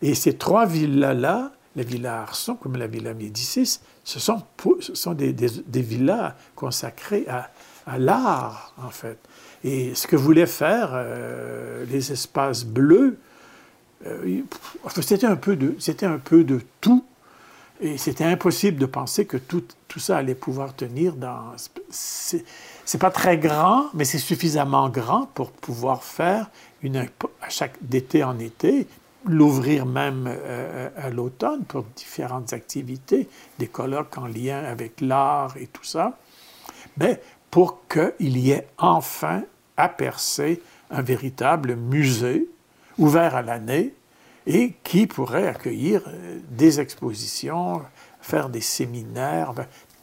Et, 0.01 0.15
ces 0.15 0.33
trois 0.33 0.65
villas-là, 0.65 1.51
la 1.75 1.83
villa 1.83 2.21
Arson 2.21 2.55
comme 2.55 2.77
la 2.77 2.87
villa 2.87 3.13
Médicis, 3.13 3.79
ce 4.03 4.19
sont, 4.19 4.43
des, 5.13 5.81
villas 5.81 6.35
consacrées 6.55 7.25
à, 7.27 7.49
l'art, 7.97 8.73
en 8.81 8.89
fait. 8.89 9.17
Et 9.63 9.93
ce 9.95 10.07
que 10.07 10.15
voulaient 10.15 10.47
faire 10.47 10.89
euh, 10.93 11.85
les 11.85 12.11
espaces 12.11 12.63
bleus, 12.63 13.17
euh, 14.05 14.41
c'était 15.01 15.27
un 15.27 15.35
peu 15.35 15.55
de 15.55 16.61
tout 16.79 17.05
et 17.81 17.97
c'était 17.97 18.23
impossible 18.23 18.77
de 18.77 18.85
penser 18.85 19.25
que 19.25 19.37
tout, 19.37 19.63
tout, 19.87 19.99
ça 19.99 20.17
allait 20.17 20.35
pouvoir 20.35 20.75
tenir 20.75 21.15
dans... 21.15 21.53
C'est 21.89 22.97
pas 22.99 23.09
très 23.09 23.37
grand, 23.37 23.87
mais 23.93 24.05
c'est 24.05 24.19
suffisamment 24.19 24.89
grand 24.89 25.25
pour 25.33 25.51
pouvoir 25.51 26.03
faire 26.03 26.49
une, 26.83 26.97
à 26.97 27.49
chaque 27.49 27.75
d'été 27.81 28.23
en 28.23 28.37
été, 28.37 28.87
l'ouvrir 29.25 29.85
même 29.85 30.25
euh, 30.27 30.89
à 30.95 31.09
l'automne 31.09 31.63
pour 31.63 31.83
différentes 31.95 32.53
activités, 32.53 33.27
des 33.59 33.67
colloques 33.67 34.17
en 34.17 34.27
lien 34.27 34.63
avec 34.63 35.01
l'art 35.01 35.55
et 35.57 35.67
tout 35.67 35.83
ça, 35.83 36.17
mais 36.97 37.21
pour 37.49 37.87
qu'il 37.87 38.37
y 38.37 38.51
ait 38.51 38.67
enfin 38.77 39.43
à 39.77 39.89
Percé 39.89 40.61
un 40.91 41.01
véritable 41.01 41.75
musée 41.75 42.47
ouvert 42.97 43.35
à 43.35 43.41
l'année 43.41 43.93
et 44.47 44.73
qui 44.83 45.07
pourrait 45.07 45.47
accueillir 45.47 46.01
euh, 46.07 46.39
des 46.49 46.79
expositions, 46.79 47.81
faire 48.21 48.49
des 48.49 48.61
séminaires, 48.61 49.53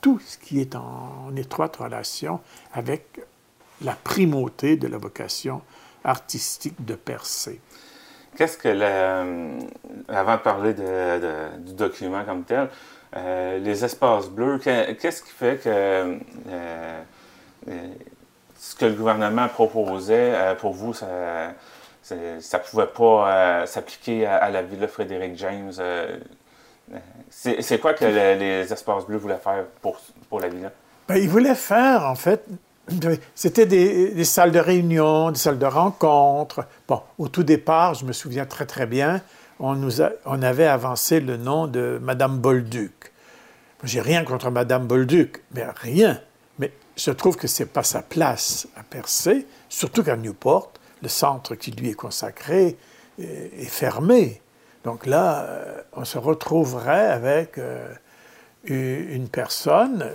tout 0.00 0.20
ce 0.20 0.38
qui 0.38 0.60
est 0.60 0.76
en, 0.76 1.34
étroite 1.36 1.76
relation 1.76 2.40
avec 2.72 3.20
la 3.82 3.94
primauté 3.94 4.76
de 4.76 4.88
la 4.88 4.98
vocation 4.98 5.62
artistique 6.04 6.84
de 6.84 6.94
Percé. 6.94 7.60
Qu'est-ce 8.36 8.56
que, 8.56 8.68
euh, 8.68 9.58
avant 10.08 10.36
de 10.36 10.40
parler 10.40 10.74
du 10.74 11.74
document 11.74 12.24
comme 12.24 12.44
tel, 12.44 12.68
euh, 13.16 13.58
les 13.58 13.84
espaces 13.84 14.28
bleus, 14.28 14.58
qu'est-ce 14.58 15.22
qui 15.22 15.30
fait 15.30 15.60
que 15.62 16.18
ce 18.56 18.74
que 18.74 18.84
le 18.84 18.94
gouvernement 18.94 19.48
proposait, 19.48 20.56
pour 20.60 20.72
vous, 20.72 20.92
ça, 20.92 21.06
ça 22.40 22.58
pouvait 22.58 22.86
pas 22.86 23.30
euh, 23.30 23.66
s'appliquer 23.66 24.26
à, 24.26 24.50
la 24.50 24.62
Villa 24.62 24.88
Frédéric 24.88 25.36
James. 25.36 25.72
Euh, 25.78 26.18
c'est 27.30 27.80
quoi 27.80 27.94
que 27.94 28.04
les 28.04 28.72
espaces 28.72 29.06
bleus 29.06 29.18
voulaient 29.18 29.36
faire 29.36 29.64
pour, 29.82 30.00
pour 30.28 30.40
la 30.40 30.48
villa? 30.48 30.72
Ben, 31.06 31.16
ils 31.16 31.28
voulaient 31.28 31.54
faire, 31.54 32.04
en 32.04 32.14
fait, 32.14 32.44
c'était 33.34 33.66
des, 33.66 34.24
salles 34.24 34.52
de 34.52 34.58
réunion, 34.58 35.30
des 35.30 35.38
salles 35.38 35.58
de 35.58 35.66
rencontre. 35.66 36.64
Bon, 36.86 37.02
au 37.18 37.28
tout 37.28 37.42
départ, 37.42 37.94
je 37.94 38.04
me 38.04 38.12
souviens 38.12 38.46
très 38.46 38.66
très 38.66 38.86
bien, 38.86 39.20
on, 39.60 39.74
nous 39.74 40.00
on 40.24 40.42
avait 40.42 40.66
avancé 40.66 41.20
le 41.20 41.36
nom 41.36 41.66
de 41.66 41.98
Madame 42.02 42.38
Bolduc. 42.38 43.12
J'ai 43.84 44.00
rien 44.00 44.24
contre 44.24 44.50
Madame 44.50 44.86
Bolduc, 44.86 45.42
mais 45.54 45.64
rien. 45.76 46.20
Mais 46.58 46.72
je 46.96 47.10
trouve 47.10 47.36
que 47.36 47.46
c'est 47.46 47.66
pas 47.66 47.82
sa 47.82 48.02
place 48.02 48.66
à 48.76 48.82
percer, 48.82 49.46
surtout 49.68 50.02
qu'à 50.02 50.16
Newport, 50.16 50.72
le 51.02 51.08
centre 51.08 51.54
qui 51.54 51.70
lui 51.70 51.90
est 51.90 51.94
consacré 51.94 52.76
est, 53.18 53.68
fermé. 53.68 54.40
Donc 54.84 55.06
là, 55.06 55.42
euh, 55.42 55.82
on 55.92 56.04
se 56.04 56.18
retrouverait 56.18 57.08
avec 57.08 57.58
euh, 57.58 57.92
une 58.64 59.28
personne 59.28 60.08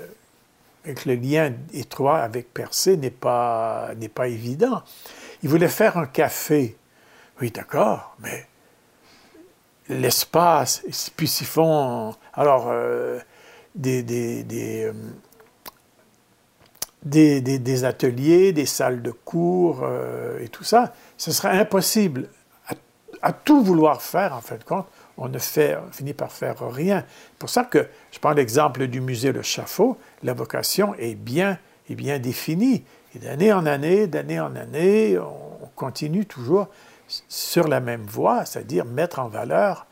et 0.86 0.94
que 0.94 1.10
le 1.10 1.16
lien 1.16 1.54
étroit 1.74 2.20
avec 2.20 2.54
Percé 2.54 2.98
n'est 2.98 3.10
pas, 3.10 3.92
n'est 3.98 4.10
pas 4.10 4.28
évident. 4.28 4.84
Il 5.42 5.50
voulait 5.50 5.68
faire 5.68 5.98
un 5.98 6.06
café. 6.06 6.78
Oui, 7.42 7.52
d'accord, 7.52 8.16
mais 8.20 8.48
l'espace, 9.90 10.84
puis 11.16 11.28
s'ils 11.28 11.48
font 11.48 12.16
alors 12.34 12.68
euh, 12.70 13.20
des, 13.76 14.04
des, 14.04 14.92
ateliers, 17.84 18.54
des 18.54 18.66
salles 18.66 19.02
de 19.02 19.12
cours 19.12 19.82
euh, 19.84 20.40
et 20.40 20.48
tout 20.48 20.64
ça, 20.64 20.94
ce 21.18 21.32
serait 21.32 21.58
impossible 21.58 22.30
à, 23.22 23.32
tout 23.32 23.64
vouloir 23.64 24.02
faire, 24.02 24.36
en 24.36 24.42
fin 24.42 24.58
de 24.58 24.64
compte. 24.64 24.86
On 25.18 25.30
ne 25.30 25.38
fait, 25.38 25.78
finit 25.92 26.14
par 26.14 26.32
faire 26.32 26.60
rien. 26.70 27.06
C'est 27.08 27.38
pour 27.40 27.50
ça 27.50 27.64
que 27.64 27.88
je 28.12 28.20
prends 28.20 28.34
l'exemple 28.34 28.88
du 28.88 29.00
musée 29.00 29.32
Le 29.32 29.42
Chafaud, 29.42 29.98
la 30.24 30.34
vocation 30.34 30.94
est 30.96 31.16
bien, 31.16 31.58
est 31.90 31.96
bien 31.96 32.20
définie. 32.20 32.84
Et 33.16 33.20
d'année 33.20 33.54
en 33.54 33.66
année, 33.66 34.08
d'année 34.08 34.40
en 34.40 34.56
année, 34.56 35.18
on 35.20 35.68
continue 35.76 36.26
toujours 36.26 36.68
sur 37.30 37.68
la 37.68 37.80
même 37.80 38.06
voie, 38.06 38.46
c'est-à-dire 38.46 38.86
mettre 38.86 39.20
en 39.20 39.28
valeur 39.28 39.86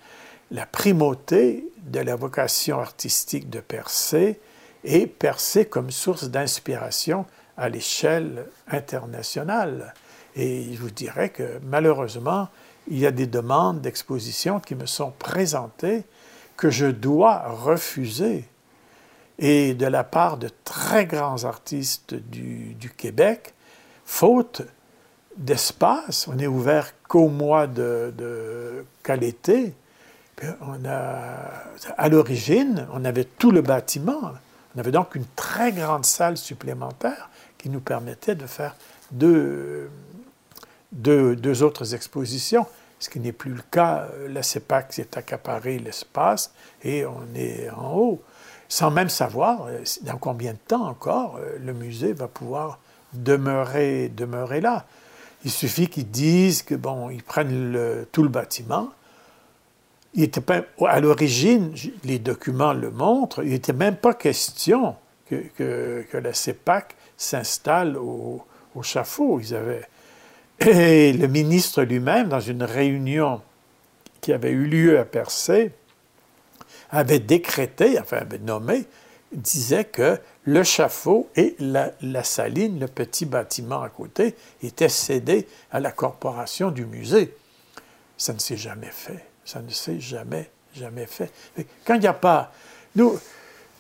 la 0.50 0.66
primauté 0.66 1.66
de 1.84 2.00
la 2.00 2.16
vocation 2.16 2.80
artistique 2.80 3.50
de 3.50 3.60
Percé, 3.60 4.40
et 4.84 5.08
percé 5.08 5.66
comme 5.66 5.92
source 5.92 6.26
d'inspiration 6.26 7.26
à 7.58 7.70
l'échelle 7.70 8.48
internationale. 8.68 9.94
Et 10.36 10.74
je 10.74 10.80
vous 10.80 10.90
dirais 10.90 11.30
que 11.30 11.60
malheureusement, 11.64 12.50
il 12.88 12.98
y 12.98 13.06
a 13.06 13.12
des 13.12 13.28
demandes 13.28 13.82
d'exposition 13.82 14.60
qui 14.60 14.76
me 14.76 14.86
sont 14.86 15.12
présentées 15.12 16.04
que 16.58 16.70
je 16.70 16.88
dois 16.88 17.44
refuser. 17.48 18.46
Et 19.40 19.74
de 19.74 19.86
la 19.88 20.04
part 20.04 20.38
de 20.38 20.50
très 20.64 21.06
grands 21.06 21.44
artistes 21.46 22.14
du, 22.14 22.76
Québec, 22.96 23.54
faute 24.06 24.62
d'espace, 25.38 26.28
on 26.28 26.38
est 26.38 26.48
ouvert 26.48 26.94
qu'au 27.08 27.28
mois 27.28 27.66
de, 27.66 28.14
de 28.18 28.86
qu'à 29.04 29.16
l'été. 29.16 29.74
A, 30.86 31.64
à 31.98 32.10
l'origine, 32.10 32.88
on 32.94 33.06
avait 33.06 33.26
tout 33.26 33.52
le 33.52 33.62
bâtiment. 33.62 34.32
On 34.76 34.80
avait 34.80 34.92
donc 34.92 35.16
une 35.16 35.26
très 35.36 35.72
grande 35.72 36.06
salle 36.06 36.38
supplémentaire 36.38 37.30
qui 37.58 37.70
nous 37.70 37.82
permettait 37.82 38.36
de 38.36 38.46
faire 38.46 38.76
deux, 39.12 39.90
autres 41.62 41.94
expositions, 41.94 42.66
ce 43.00 43.10
qui 43.10 43.20
n'est 43.20 43.34
plus 43.34 43.52
le 43.52 43.64
cas. 43.70 44.08
La 44.30 44.44
CEPAC 44.44 44.94
s'est 44.94 45.18
accaparé 45.18 45.80
l'espace 45.80 46.54
et 46.84 47.06
on 47.06 47.28
est 47.36 47.70
en 47.70 47.94
haut, 47.96 48.22
sans 48.70 48.92
même 48.92 49.10
savoir 49.10 49.68
dans 50.04 50.18
combien 50.18 50.54
de 50.54 50.58
temps 50.58 50.88
encore 50.88 51.40
le 51.60 51.74
musée 51.74 52.14
va 52.14 52.28
pouvoir 52.28 52.80
demeurer, 53.14 54.10
demeurer 54.10 54.62
là. 54.62 54.86
Il 55.44 55.52
suffit 55.52 55.90
qu'ils 55.90 56.10
disent 56.10 56.62
que 56.62 56.76
bon, 56.76 57.10
ils 57.10 57.24
prennent 57.24 58.06
tout 58.12 58.24
le 58.24 58.30
bâtiment. 58.30 58.90
Il 60.14 60.24
était 60.24 60.42
à 60.86 61.00
l'origine, 61.00 61.74
les 62.04 62.20
documents 62.20 62.74
le 62.74 62.92
montrent, 62.92 63.44
il 63.44 63.52
n'était 63.52 63.74
même 63.74 63.96
pas 63.96 64.14
question 64.14 64.96
que, 65.30 66.06
la 66.14 66.34
CEPAC 66.34 66.96
s'installe 67.16 67.96
au, 67.96 68.46
au 68.76 68.84
chaffaut. 68.84 69.40
Ils 69.40 69.56
avaient, 69.56 69.88
et 70.60 71.14
le 71.14 71.28
ministre 71.28 71.84
lui-même, 71.84 72.30
dans 72.30 72.40
une 72.40 72.64
réunion 72.64 73.42
qui 74.20 74.34
avait 74.34 74.52
eu 74.52 74.68
lieu 74.68 75.00
à 75.00 75.06
Percé, 75.06 75.72
avait 76.92 77.20
décrété, 77.20 78.00
enfin 78.00 78.18
avait 78.18 78.38
nommé, 78.38 78.86
disait 79.32 79.86
que 79.86 80.20
le 80.44 80.64
chaffaut 80.64 81.30
et 81.36 81.56
la, 81.60 82.24
saline, 82.24 82.80
le 82.80 82.88
petit 82.88 83.26
bâtiment 83.26 83.82
à 83.82 83.90
côté, 83.90 84.36
étaient 84.62 84.90
cédés 84.90 85.48
à 85.72 85.80
la 85.80 85.92
corporation 85.92 86.70
du 86.70 86.86
musée. 86.86 87.34
Ça 88.18 88.34
ne 88.34 88.40
s'est 88.40 88.58
jamais 88.58 88.92
fait. 88.92 89.26
Ça 89.46 89.62
ne 89.62 89.70
s'est 89.70 90.00
jamais, 90.00 90.50
jamais 90.74 91.06
fait. 91.06 91.32
Quand 91.86 91.96
il 91.96 92.02
n'y 92.02 92.08
a 92.08 92.14
pas... 92.14 92.52
Nous, 92.96 93.18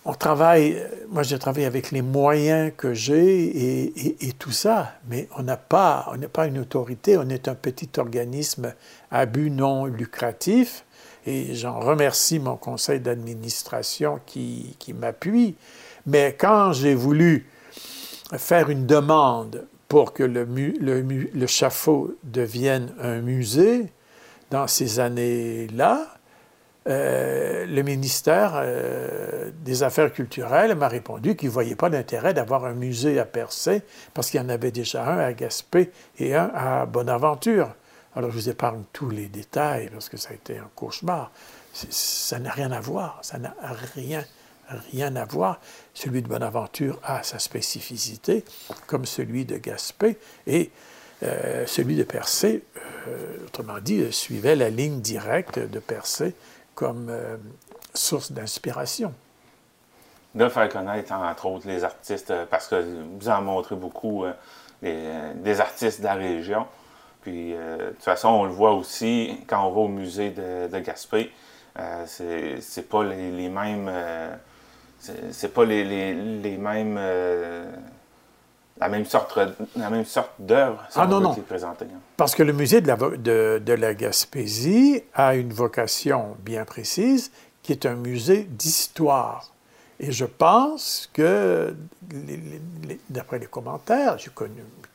on 0.03 0.13
travaille, 0.13 0.82
moi 1.10 1.22
j'ai 1.22 1.38
travaillé 1.38 1.68
avec 1.68 1.91
les 1.91 2.01
moyens 2.01 2.72
que 2.75 2.94
j'ai 2.94 4.25
et, 4.25 4.34
tout 4.34 4.51
ça, 4.51 4.94
mais 5.08 5.27
on 5.38 5.44
n'a 5.44 5.58
pas, 5.58 6.12
n'est 6.18 6.27
pas 6.27 6.48
une 6.48 6.58
autorité, 6.58 7.18
on 7.18 7.30
est 7.30 7.48
un 7.48 7.53
petit 7.56 7.89
organisme 7.98 8.74
à 9.12 9.25
but 9.27 9.51
non 9.51 9.86
lucratif 9.86 10.86
et 11.27 11.53
j'en 11.53 11.80
remercie 11.80 12.39
mon 12.39 12.56
conseil 12.56 13.00
d'administration 13.00 14.20
qui, 14.25 14.75
qui 14.80 14.94
m'appuie. 14.94 15.56
Mais 16.08 16.36
quand 16.38 16.74
j'ai 16.74 16.96
voulu 16.96 17.48
faire 18.38 18.72
une 18.72 18.88
demande 18.88 19.68
pour 19.88 20.13
que 20.13 20.24
le, 20.24 20.46
le, 20.46 21.01
le 21.01 22.15
devienne 22.24 22.94
un 23.00 23.20
musée, 23.20 23.91
dans 24.51 24.67
ces 24.67 25.00
années-là, 25.00 26.08
euh, 26.88 27.65
le 27.65 27.81
ministère 27.84 28.53
euh, 28.55 29.51
des 29.63 29.84
Affaires 29.84 30.12
culturelles 30.12 30.75
m'a 30.75 30.88
répondu 30.88 31.36
qu'il 31.36 31.50
ne 31.50 31.53
voyait 31.53 31.75
pas 31.75 31.89
d'intérêt 31.89 32.34
d'avoir 32.34 32.65
un 32.65 32.74
musée 32.74 33.20
à 33.20 33.25
Percé 33.25 33.81
parce 34.13 34.29
qu'il 34.29 34.41
y 34.41 34.43
en 34.43 34.50
avait 34.50 34.72
déjà 34.72 35.05
un 35.05 35.20
à 35.20 35.34
Gaspé 35.34 35.91
et 36.20 36.36
un 36.36 36.51
à 36.53 36.86
Bonaventure. 36.86 37.70
Alors 38.15 38.31
je 38.31 38.36
vous 38.36 38.50
épargne 38.50 38.84
tous 38.91 39.10
les 39.10 39.27
détails 39.27 39.89
parce 39.89 40.10
que 40.10 40.17
ça 40.17 40.31
a 40.31 40.34
été 40.34 40.58
un 40.58 40.70
cauchemar. 40.75 41.31
Ça 41.74 42.39
n'a 42.39 42.51
rien 42.51 42.72
à 42.72 42.81
voir, 42.81 43.20
ça 43.22 43.38
n'a 43.38 43.55
rien 43.96 44.24
rien 44.93 45.15
à 45.15 45.25
voir. 45.25 45.60
Celui 45.93 46.22
de 46.22 46.27
Bonaventure 46.27 47.00
a 47.03 47.24
sa 47.24 47.39
spécificité, 47.39 48.46
comme 48.88 49.05
celui 49.05 49.43
de 49.43 49.58
Gaspé, 49.58 50.17
et 50.48 50.72
euh, 51.24 51.66
celui 51.68 51.96
de 51.96 52.04
Percé, 52.04 52.63
euh, 53.08 53.46
autrement 53.46 53.80
dit, 53.80 54.12
suivait 54.12 54.56
la 54.56 54.70
ligne 54.70 55.01
directe 55.01 55.60
de 55.60 55.80
Percé 55.80 56.36
comme 56.74 57.08
euh, 57.10 57.38
source 57.94 58.32
d'inspiration. 58.32 59.13
De 60.34 60.48
faire 60.50 60.70
connaître, 60.70 61.12
entre 61.12 61.46
autres, 61.48 61.68
les 61.68 61.84
artistes, 61.84 62.34
parce 62.50 62.68
que 62.68 62.84
vous 63.20 63.30
en 63.30 63.42
montrez 63.42 63.75
beaucoup 63.75 64.24
des 64.82 65.60
artistes 65.60 66.00
de 66.00 66.06
la 66.06 66.13
région. 66.13 66.66
Puis, 67.22 67.51
de 67.51 67.90
toute 67.90 68.04
façon, 68.04 68.30
on 68.30 68.46
le 68.46 68.51
voit 68.51 68.72
aussi 68.72 69.38
quand 69.46 69.68
on 69.68 69.72
va 69.72 69.81
au 69.81 69.88
musée 69.90 70.29
de, 70.31 70.79
Gaspé. 70.79 71.34
c'est 72.05 72.90
pas 72.90 73.03
les 73.03 73.50
mêmes 73.50 73.92
c'est 75.31 75.53
pas 75.53 75.66
les, 75.66 76.57
mêmes. 76.57 77.00
Euh, 78.81 78.85
la 78.85 78.89
même 78.89 79.05
sorte, 79.05 79.37
la 79.75 79.89
même 79.89 80.05
sorte 80.05 80.31
d'œuvre 80.39 80.83
ah, 80.96 81.05
non, 81.07 81.20
non. 81.20 81.31
Hein. 81.33 81.85
Parce 82.17 82.35
que 82.35 82.44
le 82.44 82.53
musée 82.53 82.81
de 82.81 82.87
la, 82.87 82.96
de, 82.96 83.61
de 83.63 83.74
la 83.74 83.94
Gaspésie 83.94 85.03
a 85.13 85.35
une 85.35 85.53
vocation 85.53 86.35
bien 86.39 86.65
précise, 86.65 87.31
qui 87.61 87.72
est 87.72 87.85
un 87.85 87.96
musée 87.96 88.44
d'histoire. 88.50 89.51
Et 90.00 90.11
je 90.11 90.25
pense 90.25 91.09
que, 91.13 91.75
d'après 93.09 93.37
les 93.37 93.46
commentaires, 93.46 94.17
j'ai 94.17 94.31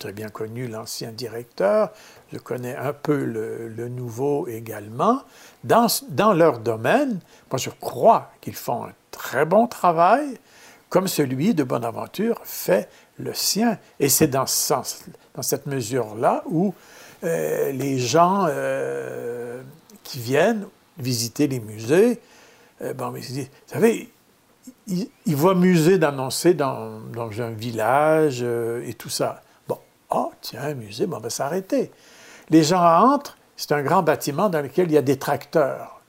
très 0.00 0.12
bien 0.12 0.28
connu 0.28 0.66
l'ancien 0.66 1.12
directeur, 1.12 1.92
je 2.32 2.38
connais 2.38 2.74
un 2.74 2.92
peu 2.92 3.24
le, 3.24 3.68
le 3.68 3.88
nouveau 3.88 4.48
également. 4.48 5.22
Dans, 5.62 5.86
dans, 6.08 6.32
leur 6.32 6.58
domaine, 6.58 7.20
moi 7.52 7.58
je 7.58 7.70
crois 7.70 8.32
qu'ils 8.40 8.56
font 8.56 8.86
un 8.86 8.92
très 9.12 9.44
bon 9.44 9.68
travail, 9.68 10.38
comme 10.88 11.06
celui 11.06 11.54
de 11.54 11.62
Bonaventure 11.62 12.40
fait 12.42 12.88
le 13.18 13.34
sien. 13.34 13.78
Et 14.00 14.08
c'est 14.08 14.26
dans, 14.26 14.46
ce 14.46 14.56
sens, 14.56 15.04
dans 15.34 15.42
cette 15.42 15.66
mesure-là 15.66 16.42
où 16.46 16.74
euh, 17.24 17.72
les 17.72 17.98
gens 17.98 18.46
euh, 18.48 19.62
qui 20.02 20.18
viennent 20.18 20.66
visiter 20.98 21.46
les 21.46 21.60
musées, 21.60 22.20
euh, 22.82 22.92
bon, 22.94 23.10
vous 23.10 23.22
savez, 23.66 24.10
ils, 24.86 25.36
voient 25.36 25.54
musée 25.54 25.98
d'annoncer 25.98 26.54
dans, 26.54 27.00
un 27.16 27.50
village 27.50 28.42
et 28.42 28.94
tout 28.94 29.08
ça. 29.08 29.42
Bon, 29.68 29.78
oh, 30.10 30.32
tiens, 30.40 30.74
musée, 30.74 31.06
bon, 31.06 31.18
on 31.18 31.20
va 31.20 31.30
s'arrêter. 31.30 31.90
Les 32.50 32.62
gens 32.62 32.82
entrent, 32.82 33.36
c'est 33.56 33.72
un 33.72 33.82
grand 33.82 34.02
bâtiment 34.02 34.48
dans 34.48 34.60
lequel 34.60 34.88
il 34.88 34.94
y 34.94 34.98
a 34.98 35.02
des 35.02 35.18
tracteurs. 35.18 36.00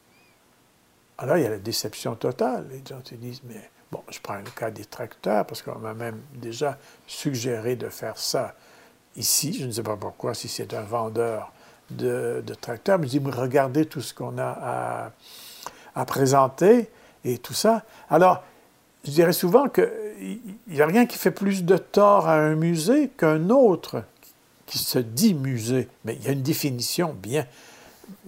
Alors, 1.17 1.37
il 1.37 1.43
y 1.43 1.45
a 1.47 1.49
la 1.49 1.57
déception 1.57 2.15
totale. 2.15 2.67
Les 2.71 2.83
gens 2.87 3.01
se 3.03 3.15
disent, 3.15 3.41
mais 3.43 3.69
bon, 3.91 4.01
je 4.09 4.19
prends 4.19 4.37
le 4.37 4.49
cas 4.55 4.71
des 4.71 4.85
tracteurs, 4.85 5.45
parce 5.45 5.61
qu'on 5.61 5.79
m'a 5.79 5.93
même 5.93 6.19
déjà 6.33 6.77
suggéré 7.07 7.75
de 7.75 7.89
faire 7.89 8.17
ça 8.17 8.55
ici. 9.15 9.57
Je 9.59 9.65
ne 9.65 9.71
sais 9.71 9.83
pas 9.83 9.97
pourquoi, 9.97 10.33
si 10.33 10.47
c'est 10.47 10.73
un 10.73 10.81
vendeur 10.81 11.51
de, 11.89 12.43
tracteurs, 12.59 12.99
mais 12.99 13.07
je 13.07 13.17
dis, 13.17 13.29
regardez 13.29 13.85
tout 13.85 14.01
ce 14.01 14.13
qu'on 14.13 14.37
a 14.37 15.11
à, 15.95 16.05
présenter 16.05 16.89
et 17.23 17.37
tout 17.39 17.53
ça. 17.53 17.83
Alors, 18.09 18.43
je 19.03 19.11
dirais 19.11 19.33
souvent 19.33 19.67
qu'il 19.67 20.39
n'y 20.67 20.81
a 20.81 20.85
rien 20.85 21.05
qui 21.05 21.17
fait 21.17 21.31
plus 21.31 21.63
de 21.63 21.77
tort 21.77 22.27
à 22.27 22.35
un 22.35 22.55
musée 22.55 23.09
qu'un 23.09 23.49
autre 23.49 24.03
qui 24.65 24.77
se 24.77 24.99
dit 24.99 25.33
musée. 25.33 25.87
Mais 26.05 26.15
il 26.15 26.25
y 26.25 26.27
a 26.27 26.33
une 26.33 26.43
définition 26.43 27.15
bien 27.17 27.47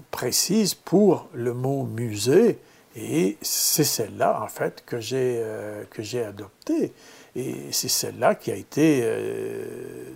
précise 0.09 0.73
pour 0.73 1.27
le 1.33 1.53
mot 1.53 1.83
musée. 1.83 2.59
Et 3.01 3.37
c'est 3.41 3.85
celle-là, 3.85 4.41
en 4.41 4.47
fait, 4.47 4.83
que 4.85 4.99
j'ai 4.99 5.37
euh, 5.39 5.83
que 5.89 6.03
j'ai 6.03 6.23
adoptée. 6.23 6.93
Et 7.35 7.71
c'est 7.71 7.87
celle-là 7.87 8.35
qui 8.35 8.51
a 8.51 8.55
été 8.55 9.01
euh, 9.03 10.11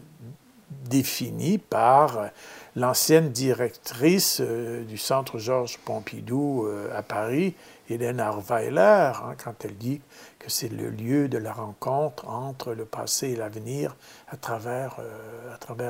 définie 0.90 1.60
par 1.60 2.30
l'ancienne 2.76 3.30
directrice 3.30 4.42
euh, 4.42 4.84
du 4.84 4.98
Centre 4.98 5.38
Georges 5.38 5.78
Pompidou 5.86 6.68
à 6.94 7.04
Paris, 7.04 7.56
Hélène 7.90 8.20
Arweiler, 8.20 9.12
hein, 9.16 9.36
quand 9.42 9.64
elle 9.64 9.78
dit 9.78 10.02
que 10.40 10.50
c'est 10.50 10.70
le 10.70 10.90
lieu 10.90 11.30
de 11.30 11.38
la 11.38 11.54
rencontre 11.54 12.28
entre 12.28 12.74
le 12.74 12.84
passé 12.84 13.30
et 13.30 13.36
l'avenir 13.38 13.96
à 14.30 14.36
travers 14.36 14.98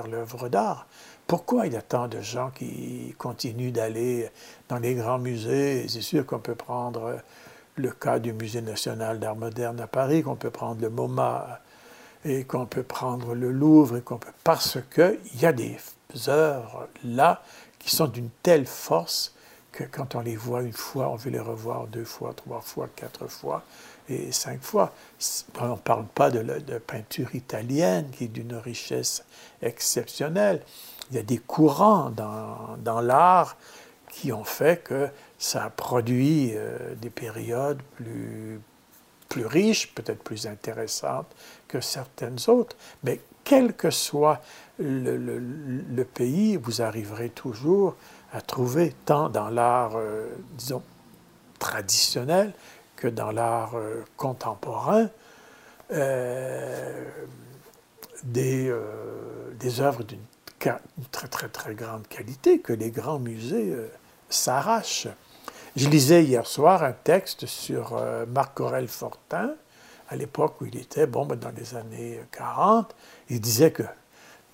l'œuvre 0.07 0.49
d'art. 0.49 0.87
Pourquoi 1.27 1.67
il 1.67 1.73
y 1.73 1.77
a 1.77 1.81
tant 1.81 2.07
de 2.07 2.21
gens 2.21 2.51
qui 2.51 3.15
continuent 3.17 3.71
d'aller 3.71 4.29
dans 4.69 4.77
les 4.77 4.93
grands 4.93 5.19
musées? 5.19 5.87
C'est 5.87 6.01
sûr 6.01 6.25
qu'on 6.25 6.39
peut 6.39 6.55
prendre 6.55 7.17
le 7.75 7.91
cas 7.91 8.19
du 8.19 8.33
Musée 8.33 8.61
national 8.61 9.19
d'art 9.19 9.35
moderne 9.35 9.79
à 9.79 9.87
Paris, 9.87 10.21
qu'on 10.21 10.35
peut 10.35 10.51
prendre 10.51 10.81
le 10.81 10.89
MoMA 10.89 11.59
et 12.25 12.43
qu'on 12.43 12.65
peut 12.65 12.83
prendre 12.83 13.35
le 13.35 13.51
Louvre, 13.51 13.97
et 13.97 14.01
qu'on 14.01 14.17
peut, 14.17 14.31
parce 14.43 14.77
qu'il 14.93 15.19
y 15.41 15.45
a 15.45 15.53
des 15.53 15.77
œuvres 16.27 16.87
là 17.03 17.41
qui 17.79 17.93
sont 17.93 18.07
d'une 18.07 18.29
telle 18.43 18.65
force 18.65 19.33
que 19.71 19.83
quand 19.83 20.15
on 20.15 20.21
les 20.21 20.35
voit 20.35 20.61
une 20.61 20.71
fois, 20.71 21.09
on 21.09 21.15
veut 21.15 21.31
les 21.31 21.39
revoir 21.39 21.87
deux 21.87 22.05
fois, 22.05 22.33
trois 22.33 22.61
fois, 22.61 22.87
quatre 22.95 23.27
fois 23.27 23.63
et 24.07 24.31
cinq 24.31 24.61
fois. 24.61 24.93
On 25.59 25.69
ne 25.69 25.75
parle 25.75 26.05
pas 26.05 26.29
de 26.29 26.39
la 26.39 26.59
de 26.59 26.77
peinture 26.77 27.33
italienne 27.33 28.09
qui 28.11 28.25
est 28.25 28.27
d'une 28.27 28.55
richesse 28.55 29.25
exceptionnelle 29.61 30.61
il 31.09 31.17
y 31.17 31.19
a 31.19 31.23
des 31.23 31.37
courants 31.37 32.09
dans, 32.09 32.77
dans 32.79 33.01
l'art 33.01 33.55
qui 34.09 34.31
ont 34.31 34.43
fait 34.43 34.83
que 34.83 35.09
ça 35.37 35.65
a 35.65 35.69
produit 35.69 36.51
euh, 36.53 36.93
des 36.95 37.09
périodes 37.09 37.81
plus, 37.95 38.61
plus 39.27 39.45
riches, 39.45 39.93
peut-être 39.93 40.23
plus 40.23 40.47
intéressantes 40.47 41.27
que 41.67 41.81
certaines 41.81 42.37
autres. 42.47 42.75
Mais 43.03 43.19
quel 43.43 43.73
que 43.73 43.89
soit 43.89 44.41
le, 44.79 45.17
le, 45.17 46.05
pays, 46.05 46.57
vous 46.57 46.81
arriverez 46.81 47.29
toujours 47.29 47.95
à 48.31 48.41
trouver, 48.41 48.93
tant 49.05 49.29
dans 49.29 49.49
l'art, 49.49 49.93
euh, 49.95 50.27
disons, 50.57 50.83
traditionnel 51.59 52.53
que 52.95 53.07
dans 53.07 53.31
l'art 53.31 53.75
euh, 53.75 54.03
contemporain, 54.15 55.09
des, 58.23 58.73
des 59.59 59.81
œuvres 59.81 60.01
d'une 60.03 60.17
une 60.71 61.05
très 61.11 61.27
très 61.27 61.49
très 61.49 61.75
grande 61.75 62.07
qualité 62.07 62.59
que 62.59 62.73
les 62.73 62.91
grands 62.91 63.19
musées 63.19 63.71
euh, 63.71 63.87
s'arrachent. 64.29 65.07
Je 65.75 65.89
lisais 65.89 66.23
hier 66.23 66.45
soir 66.45 66.83
un 66.83 66.91
texte 66.91 67.45
sur 67.45 67.97
euh, 67.97 68.25
Marc-Aurel 68.27 68.87
Fortin, 68.87 69.55
à 70.09 70.15
l'époque 70.15 70.61
où 70.61 70.65
il 70.65 70.77
était, 70.77 71.07
bon, 71.07 71.25
ben, 71.25 71.35
dans 71.35 71.51
les 71.55 71.75
années 71.75 72.19
40, 72.31 72.95
il 73.29 73.41
disait 73.41 73.71
que 73.71 73.83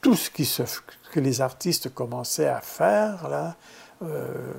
tout 0.01 0.15
ce 0.15 0.29
que 0.29 1.19
les 1.19 1.41
artistes 1.41 1.93
commençaient 1.93 2.47
à 2.47 2.61
faire, 2.61 3.27
là, 3.27 3.55
euh, 4.01 4.53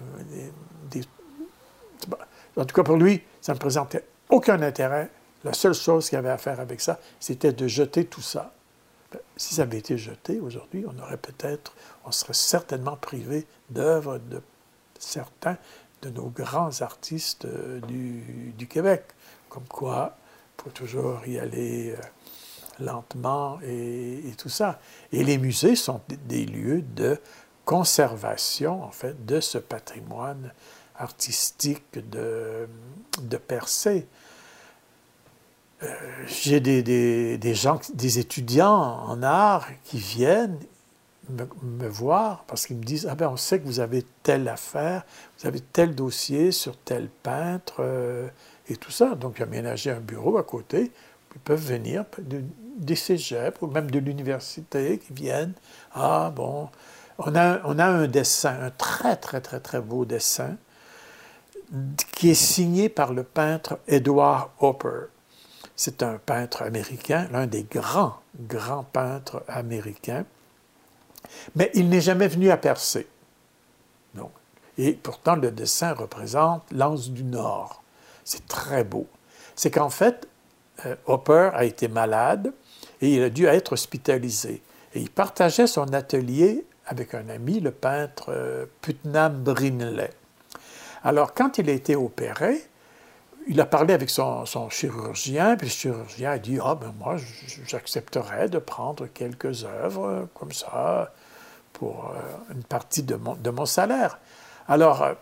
en 2.57 2.65
tout 2.65 2.75
cas 2.75 2.83
pour 2.83 2.97
lui, 2.97 3.23
ça 3.41 3.55
ne 3.55 3.59
présentait 3.59 4.05
aucun 4.29 4.61
intérêt. 4.61 5.09
La 5.45 5.55
seule 5.55 5.73
chose 5.73 6.11
qu'il 6.11 6.19
avait 6.19 6.31
à 6.31 6.37
faire 6.37 6.61
avec 6.61 6.83
ça, 6.83 6.99
c'était 7.19 7.53
de 7.53 7.67
jeter 7.67 8.05
tout 8.05 8.21
ça. 8.21 8.53
Si 9.37 9.55
ça 9.55 9.63
avait 9.63 9.79
été 9.79 9.99
jeté 9.99 10.41
aujourd'hui, 10.41 10.85
on 10.87 11.03
aurait 11.03 11.17
peut-être, 11.17 11.75
on 12.05 12.13
serait 12.13 12.33
certainement 12.35 12.97
privé 12.97 13.47
d'œuvres 13.71 14.19
de 14.19 14.41
certains 14.99 15.57
de 16.03 16.11
nos 16.11 16.29
grands 16.29 16.83
artistes 16.83 17.45
euh, 17.45 17.81
du, 17.81 18.67
Québec. 18.67 19.05
Comme 19.49 19.67
quoi, 19.67 20.17
il 20.59 20.63
faut 20.63 20.71
toujours 20.71 21.27
y 21.27 21.39
aller 21.39 21.91
euh, 21.91 21.97
lentement 22.85 23.59
et, 23.63 24.33
tout 24.39 24.49
ça. 24.49 24.81
Et 25.13 25.25
les 25.25 25.39
musées 25.39 25.77
sont 25.77 26.01
des 26.27 26.47
lieux 26.47 26.83
de 26.83 27.19
conservation, 27.65 28.83
en 28.83 28.91
fait, 28.91 29.27
de 29.27 29.41
ce 29.41 29.59
patrimoine 29.59 30.53
artistique 30.97 32.11
de, 32.11 32.69
de 33.23 33.37
Percé. 33.37 34.07
J'ai 36.27 36.61
des, 36.61 37.55
gens, 37.55 37.81
des 37.95 38.19
étudiants 38.19 39.03
en 39.07 39.23
art 39.23 39.67
qui 39.85 39.99
viennent 39.99 40.59
me, 41.63 41.89
voir 41.89 42.45
parce 42.47 42.67
qu'ils 42.67 42.77
me 42.77 42.83
disent 42.83 43.07
Ah 43.11 43.15
ben 43.15 43.29
on 43.29 43.37
sait 43.37 43.61
que 43.61 43.67
vous 43.67 43.81
avez 43.81 44.05
telle 44.23 44.49
affaire, 44.49 45.05
vous 45.39 45.47
avez 45.47 45.61
tel 45.61 45.95
dossier 45.95 46.53
sur 46.53 46.77
tel 46.77 47.09
peintre 47.09 47.77
euh, 47.81 48.29
et 48.69 48.77
tout 48.77 48.91
ça. 48.91 49.15
Donc 49.15 49.37
j'ai 49.37 49.45
aménagé 49.45 49.91
un 49.91 50.01
bureau 50.01 50.37
à 50.39 50.43
côté. 50.43 50.93
Ils 51.35 51.41
peuvent 51.41 51.65
venir 51.65 52.05
des 52.77 52.97
cégeps 52.97 53.63
ou 53.63 53.69
même 53.69 53.91
de 53.91 53.99
l'université 54.01 54.99
qui 54.99 55.13
viennent. 55.13 55.55
Ah 55.95 56.33
bon, 56.35 56.69
on 57.19 57.35
a, 57.37 57.61
on 57.65 57.79
a 57.79 57.87
un 57.87 58.07
dessin, 58.07 58.57
un 58.61 58.71
très 58.71 59.17
très 59.17 59.41
très 59.41 59.61
très 59.61 59.81
beau 59.81 60.05
dessin 60.05 60.57
qui 62.17 62.31
est 62.31 62.35
signé 62.35 62.89
par 62.89 63.13
le 63.13 63.23
peintre 63.23 63.79
Edward 63.87 64.51
Hopper. 64.59 65.07
C'est 65.83 66.03
un 66.03 66.19
peintre 66.19 66.61
américain, 66.61 67.27
l'un 67.33 67.47
des 67.47 67.63
grands, 67.63 68.19
grands 68.39 68.85
peintres 68.85 69.43
américains. 69.49 70.27
Mais 71.55 71.71
il 71.73 71.89
n'est 71.89 72.03
jamais 72.03 72.29
venu 72.29 72.51
à 72.51 72.59
Percé. 72.59 73.07
Donc, 74.15 74.31
et 74.77 74.93
pourtant, 74.93 75.37
le 75.37 75.51
dessin 75.51 75.95
représente 75.95 76.65
l'anse 76.71 77.09
du 77.09 77.25
Nord. 77.25 77.83
C'est 78.25 78.47
très 78.47 78.85
beau. 78.85 79.07
C'est 79.57 79.71
qu'en 79.71 79.89
fait, 79.89 80.29
euh, 80.85 80.97
Hopper 81.07 81.49
a 81.55 81.65
été 81.65 81.89
malade 81.89 82.53
et 83.01 83.15
il 83.15 83.23
a 83.23 83.31
dû 83.31 83.47
être 83.47 83.73
hospitalisé. 83.73 84.63
Et 84.93 85.01
il 85.01 85.09
partageait 85.09 85.67
son 85.67 85.95
atelier 85.95 86.67
avec 86.85 87.15
un 87.15 87.31
ami, 87.31 87.59
le 87.59 87.71
peintre 87.71 88.27
euh, 88.29 88.67
Putnam 88.83 89.43
Brinley. 89.43 90.11
Alors, 91.05 91.33
quand 91.33 91.57
il 91.57 91.71
a 91.71 91.73
été 91.73 91.97
opéré, 91.97 92.69
il 93.47 93.61
a 93.61 93.67
parlé 93.67 93.95
avec 93.95 94.11
son, 94.11 94.45
chirurgien, 94.71 95.57
puis 95.57 95.69
le 95.69 95.73
chirurgien 95.73 96.33
a 96.33 96.39
dit 96.39 96.59
Ah, 96.63 96.75
ben 96.75 96.95
moi, 96.99 97.17
j'accepterais 97.67 98.49
de 98.49 98.59
prendre 98.59 99.07
quelques 99.07 99.65
œuvres 99.65 100.29
comme 100.35 100.53
ça 100.53 101.13
pour 101.73 102.13
euh, 102.15 102.55
une 102.55 102.65
partie 102.65 103.03
de 103.03 103.17
mon, 103.17 103.35
de 103.35 103.51
mon 103.51 103.67
salaire. 103.67 104.19
Alors, 104.69 105.03
euh, 105.03 105.15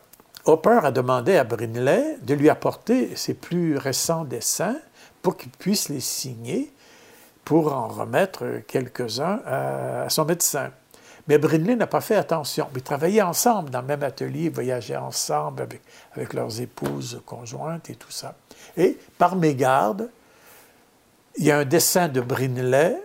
Hopper 0.44 0.80
a 0.82 0.90
demandé 0.90 1.36
à 1.36 1.44
Brinley 1.44 2.18
de 2.22 2.34
lui 2.34 2.48
apporter 2.48 3.14
ses 3.16 3.34
plus 3.34 3.76
récents 3.76 4.24
dessins 4.24 4.76
pour 5.20 5.36
qu'il 5.36 5.50
puisse 5.50 5.88
les 5.88 6.00
signer 6.00 6.72
pour 7.44 7.72
en 7.72 7.88
remettre 7.88 8.62
quelques-uns 8.66 9.40
à, 9.46 10.08
son 10.08 10.24
médecin. 10.24 10.70
Mais 11.28 11.36
Brinley 11.36 11.76
n'a 11.76 11.86
pas 11.86 12.00
fait 12.00 12.16
attention. 12.16 12.68
Ils 12.74 12.82
travaillaient 12.82 13.22
ensemble 13.22 13.68
dans 13.68 13.82
le 13.82 13.86
même 13.86 14.02
atelier, 14.02 14.48
voyageaient 14.48 14.96
ensemble 14.96 15.62
avec, 16.16 16.32
leurs 16.32 16.60
épouses 16.60 17.20
conjointes 17.26 17.90
et 17.90 17.94
tout 17.94 18.10
ça. 18.10 18.34
Et 18.76 18.98
par 19.18 19.36
mégarde, 19.36 20.10
il 21.36 21.44
y 21.44 21.50
a 21.50 21.58
un 21.58 21.64
dessin 21.64 22.08
de 22.08 22.20
Brinley 22.20 22.96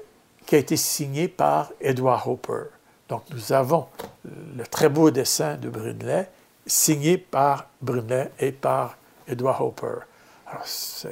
qui 0.46 0.56
a 0.56 0.58
été 0.58 0.78
signé 0.78 1.28
par 1.28 1.72
Edward 1.82 2.24
Hopper. 2.26 2.64
Donc 3.10 3.24
nous 3.32 3.52
avons 3.52 3.88
le 4.24 4.66
très 4.66 4.90
beau 4.90 5.12
dessin 5.12 5.58
de 5.58 5.70
Brinley 5.70 6.30
signé 6.66 7.18
par 7.18 7.68
Brinley 7.82 8.32
et 8.40 8.54
par 8.54 8.98
Edward 9.28 9.62
Hopper. 9.62 10.06
Alors 10.48 10.66
ça, 10.66 11.10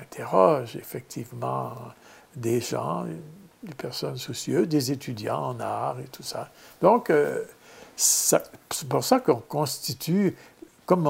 interroge 0.00 0.76
effectivement 0.76 1.72
des 2.36 2.60
gens, 2.60 3.04
des 3.62 3.74
personnes 3.74 4.16
soucieuses, 4.16 4.68
des 4.68 4.92
étudiants 4.92 5.50
en 5.50 5.60
art 5.60 6.00
et 6.00 6.08
tout 6.08 6.22
ça. 6.22 6.50
Donc 6.80 7.10
euh, 7.10 7.44
c'est 7.96 8.40
pour 8.88 9.04
ça 9.04 9.20
qu'on 9.20 9.36
constitue, 9.36 10.36
comme 10.86 11.08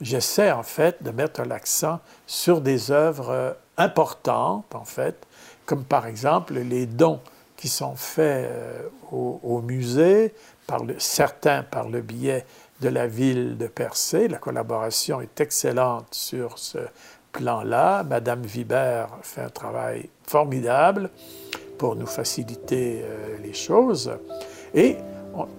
j'essaie 0.00 0.50
en 0.50 0.62
fait 0.62 1.02
de 1.02 1.10
mettre 1.10 1.42
l'accent 1.42 2.00
sur 2.26 2.60
des 2.60 2.90
œuvres 2.90 3.56
importantes 3.76 4.74
en 4.74 4.84
fait, 4.84 5.26
comme 5.66 5.84
par 5.84 6.06
exemple 6.06 6.54
les 6.54 6.86
dons 6.86 7.20
qui 7.56 7.68
sont 7.68 7.94
faits 7.94 8.50
euh, 8.50 8.88
au, 9.12 9.60
musée, 9.60 10.34
par 10.66 10.80
certains 10.98 11.62
par 11.62 11.88
le 11.88 12.00
biais 12.00 12.44
de 12.80 12.88
la 12.88 13.06
ville 13.06 13.56
de 13.56 13.68
Percé. 13.68 14.26
La 14.26 14.38
collaboration 14.38 15.20
est 15.20 15.40
excellente 15.40 16.08
sur 16.10 16.58
ce 16.58 16.78
plan-là. 17.30 18.02
Madame 18.02 18.42
Vibert 18.42 19.10
fait 19.22 19.42
un 19.42 19.48
travail 19.48 20.08
formidable 20.26 21.10
pour 21.82 21.96
nous 21.96 22.06
faciliter 22.06 23.02
euh, 23.02 23.38
les 23.42 23.54
choses. 23.54 24.12
Et 24.72 24.98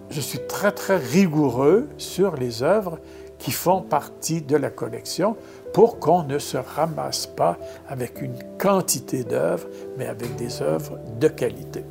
je 0.10 0.22
suis 0.22 0.40
très, 0.48 0.72
très 0.72 0.96
rigoureux 0.96 1.90
sur 1.98 2.38
les 2.38 2.64
œuvres 2.64 2.98
qui 3.40 3.52
font 3.52 3.82
partie 3.82 4.42
de 4.42 4.56
la 4.56 4.70
collection 4.70 5.36
pour 5.74 6.00
qu'on 6.00 6.24
ne 6.24 6.40
se 6.40 6.56
ramasse 6.56 7.28
pas 7.28 7.58
avec 7.90 8.22
une 8.22 8.38
quantité 8.58 9.26
d'œuvres, 9.26 9.68
mais 9.98 10.06
avec 10.06 10.38
des 10.38 10.62
œuvres 10.62 10.98
de 11.20 11.28
qualité. 11.28 11.84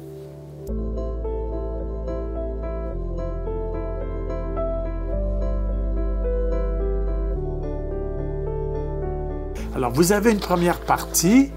Alors, 9.74 9.92
vous 9.92 10.12
avez 10.12 10.32
une 10.32 10.40
première 10.40 10.80
partie 10.80 11.50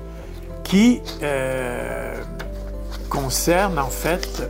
qui 0.66 1.02
euh, 1.24 2.05
concerne 3.16 3.80
en 3.80 3.90
fait 3.90 4.44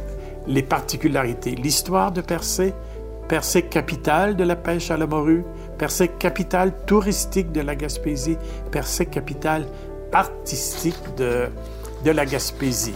les 0.48 0.64
particularités, 0.64 1.52
l'histoire 1.52 2.12
de 2.12 2.22
Percé, 2.22 2.74
Percé 3.28 3.64
capitale 3.64 4.36
de 4.36 4.44
la 4.44 4.56
pêche 4.56 4.92
à 4.92 4.98
la 4.98 5.08
morue, 5.08 5.44
Percé 5.78 6.08
capitale 6.08 6.74
touristique 6.86 7.52
de 7.52 7.62
la 7.62 7.76
Gaspésie, 7.76 8.38
Percé 8.72 9.06
capitale 9.06 9.66
artistique 10.12 11.16
de, 11.16 11.48
de 12.04 12.12
la 12.12 12.26
Gaspésie. 12.26 12.96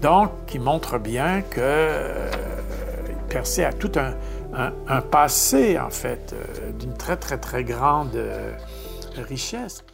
Donc, 0.00 0.30
qui 0.46 0.58
montre 0.58 0.98
bien 0.98 1.42
que 1.42 1.60
euh, 1.60 2.30
Percé 3.28 3.64
a 3.64 3.72
tout 3.72 3.92
un, 3.96 4.14
un, 4.88 5.00
passé, 5.00 5.78
en 5.78 5.90
fait, 5.90 6.32
euh, 6.32 6.72
d'une 6.72 6.94
très, 6.94 7.16
très, 7.16 7.38
très 7.38 7.64
grande 7.64 8.18
richesse. 9.28 9.84